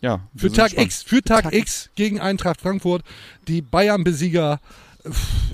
[0.00, 0.20] ja.
[0.34, 0.78] Für Tag.
[0.78, 3.02] X, für Tag, X gegen Eintracht Frankfurt,
[3.48, 4.60] die Bayern-Besieger,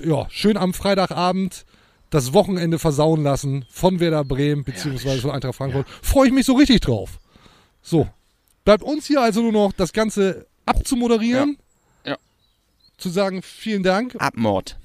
[0.05, 1.65] ja, schön am Freitagabend
[2.09, 5.87] das Wochenende versauen lassen von Werder Bremen beziehungsweise von Eintracht Frankfurt.
[6.01, 7.19] Freue ich mich so richtig drauf.
[7.81, 8.07] So,
[8.65, 11.57] bleibt uns hier also nur noch das Ganze abzumoderieren.
[12.05, 12.11] Ja.
[12.11, 12.17] Ja.
[12.97, 14.15] Zu sagen, vielen Dank.
[14.19, 14.77] Abmord.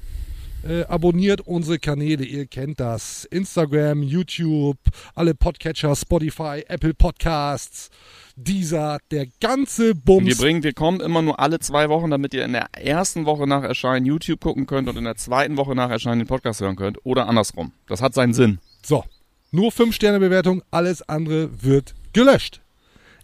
[0.64, 3.24] Äh, abonniert unsere Kanäle, ihr kennt das.
[3.24, 4.78] Instagram, YouTube,
[5.14, 7.90] alle Podcatcher, Spotify, Apple Podcasts,
[8.36, 10.26] dieser, der ganze Bums.
[10.26, 13.48] Wir bringen, wir kommen immer nur alle zwei Wochen, damit ihr in der ersten Woche
[13.48, 16.76] nach Erscheinen YouTube gucken könnt und in der zweiten Woche nach Erscheinen den Podcast hören
[16.76, 17.04] könnt.
[17.04, 17.72] Oder andersrum.
[17.88, 18.58] Das hat seinen Sinn.
[18.84, 19.04] So,
[19.50, 22.60] nur 5-Sterne-Bewertung, alles andere wird gelöscht.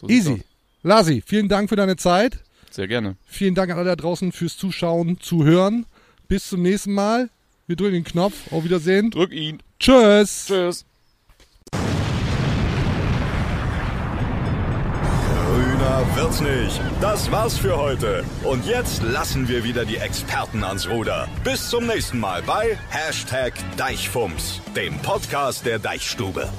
[0.01, 0.43] So Easy.
[0.83, 2.39] Lasi, vielen Dank für deine Zeit.
[2.71, 3.17] Sehr gerne.
[3.27, 5.87] Vielen Dank an alle da draußen fürs Zuschauen, Zuhören.
[6.29, 7.31] Bis zum nächsten Mal.
[7.67, 8.53] Wir drücken den Knopf.
[8.53, 9.11] Auf Wiedersehen.
[9.11, 9.63] Drück ihn.
[9.81, 10.45] Tschüss.
[10.47, 10.85] Tschüss.
[15.33, 16.81] Grüner wird's nicht.
[17.01, 18.25] Das war's für heute.
[18.45, 21.29] Und jetzt lassen wir wieder die Experten ans Ruder.
[21.45, 26.51] Bis zum nächsten Mal bei Hashtag Deichfumms, dem Podcast der Deichstube.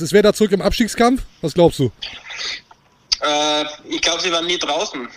[0.00, 1.22] Ist wer da zurück im Abstiegskampf?
[1.40, 1.90] Was glaubst du?
[3.20, 5.08] Äh, ich glaube, sie waren nie draußen.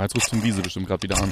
[0.00, 1.30] Ah, jetzt ruft Tim Wiese bestimmt gerade wieder an.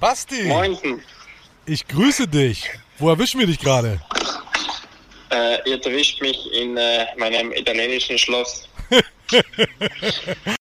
[0.00, 1.00] Basti, Moinsen.
[1.64, 2.68] ich grüße dich.
[2.98, 4.00] Wo erwischen wir dich gerade?
[5.30, 8.68] Äh, ihr erwischt mich in äh, meinem italienischen Schloss.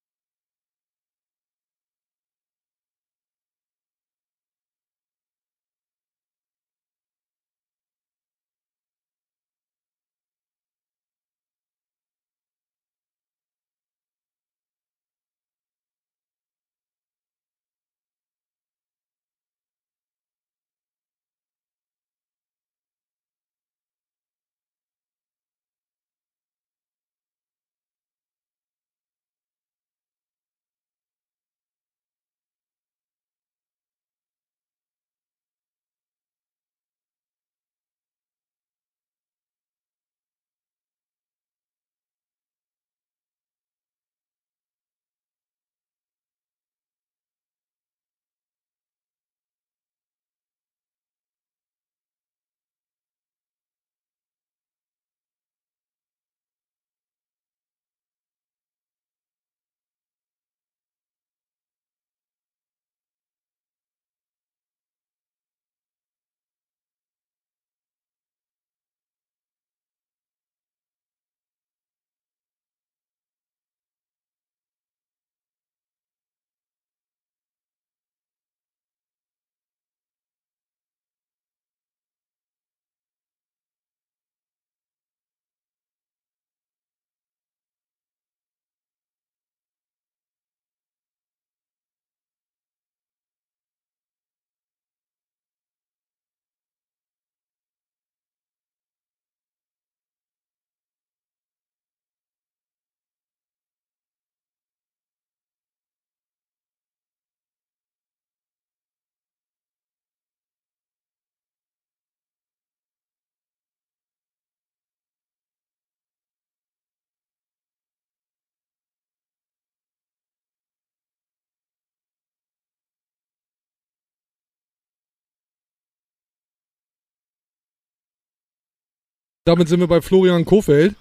[129.47, 130.93] Damit sind wir bei Florian Kofeld.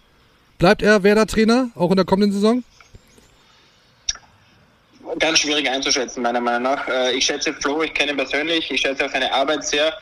[0.58, 2.62] Bleibt er Werder-Trainer, auch in der kommenden Saison?
[5.18, 6.86] Ganz schwierig einzuschätzen, meiner Meinung nach.
[6.86, 9.92] Äh, Ich schätze Flo, ich kenne ihn persönlich, ich schätze auch seine Arbeit sehr.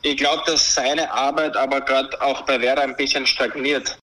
[0.00, 3.98] Ich glaube, dass seine Arbeit aber gerade auch bei Werder ein bisschen stagniert.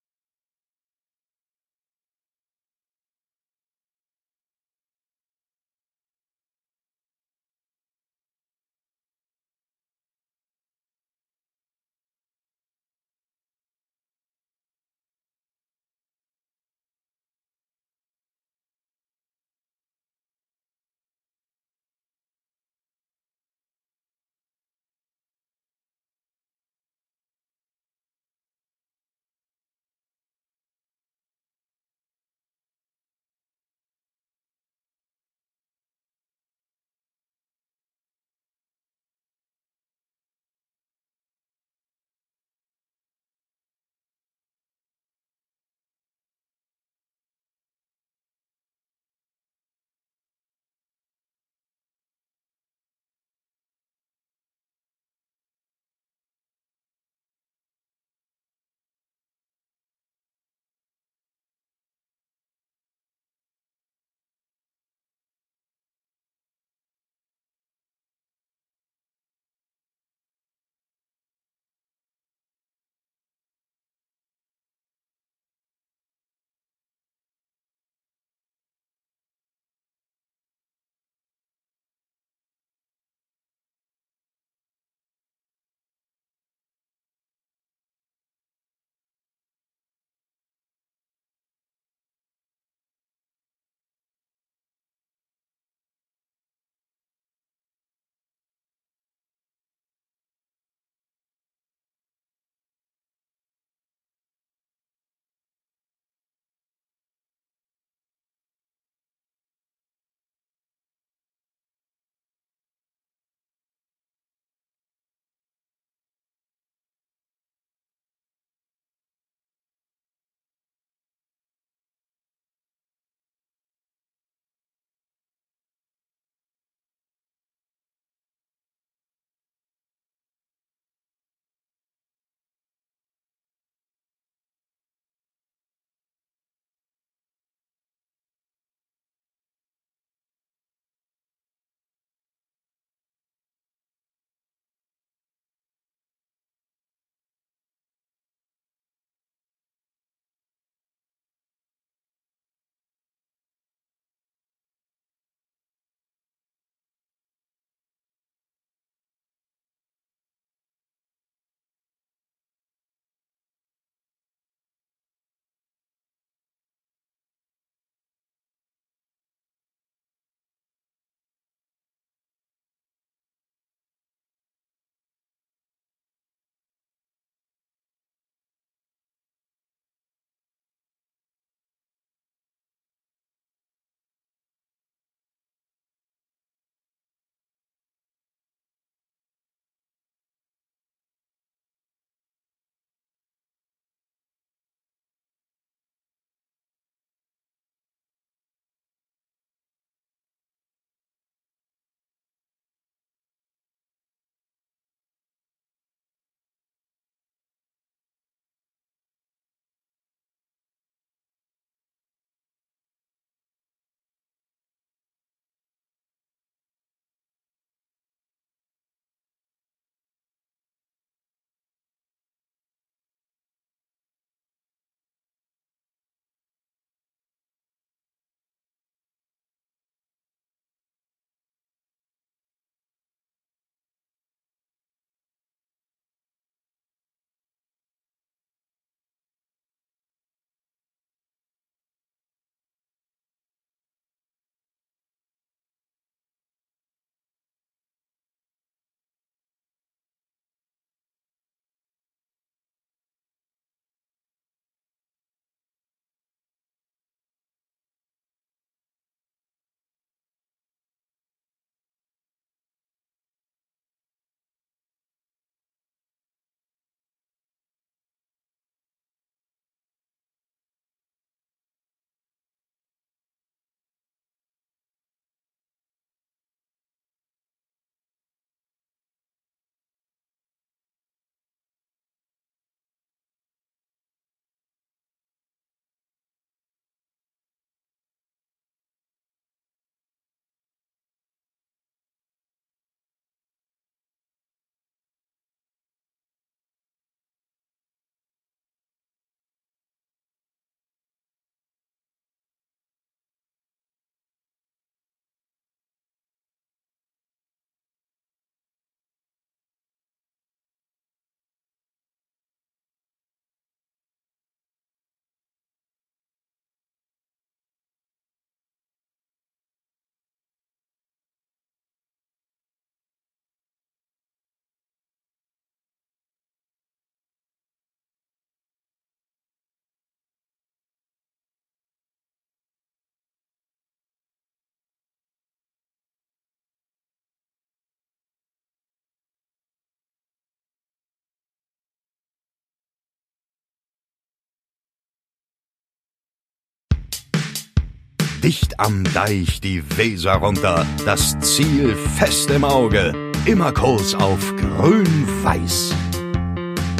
[348.44, 353.14] Dicht am Deich die Weser runter, das Ziel fest im Auge,
[353.46, 355.94] immer Kurs auf grün-weiß.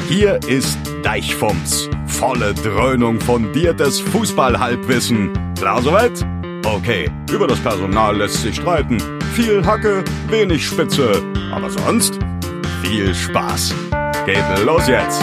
[0.08, 5.30] Hier ist Deichfumms, volle Dröhnung fundiertes Fußballhalbwissen.
[5.56, 6.26] Klar soweit?
[6.64, 8.98] Okay, über das Personal lässt sich streiten.
[9.34, 11.22] Viel Hacke, wenig Spitze,
[11.52, 12.18] aber sonst
[12.82, 13.74] viel Spaß.
[14.26, 15.22] Geht los jetzt!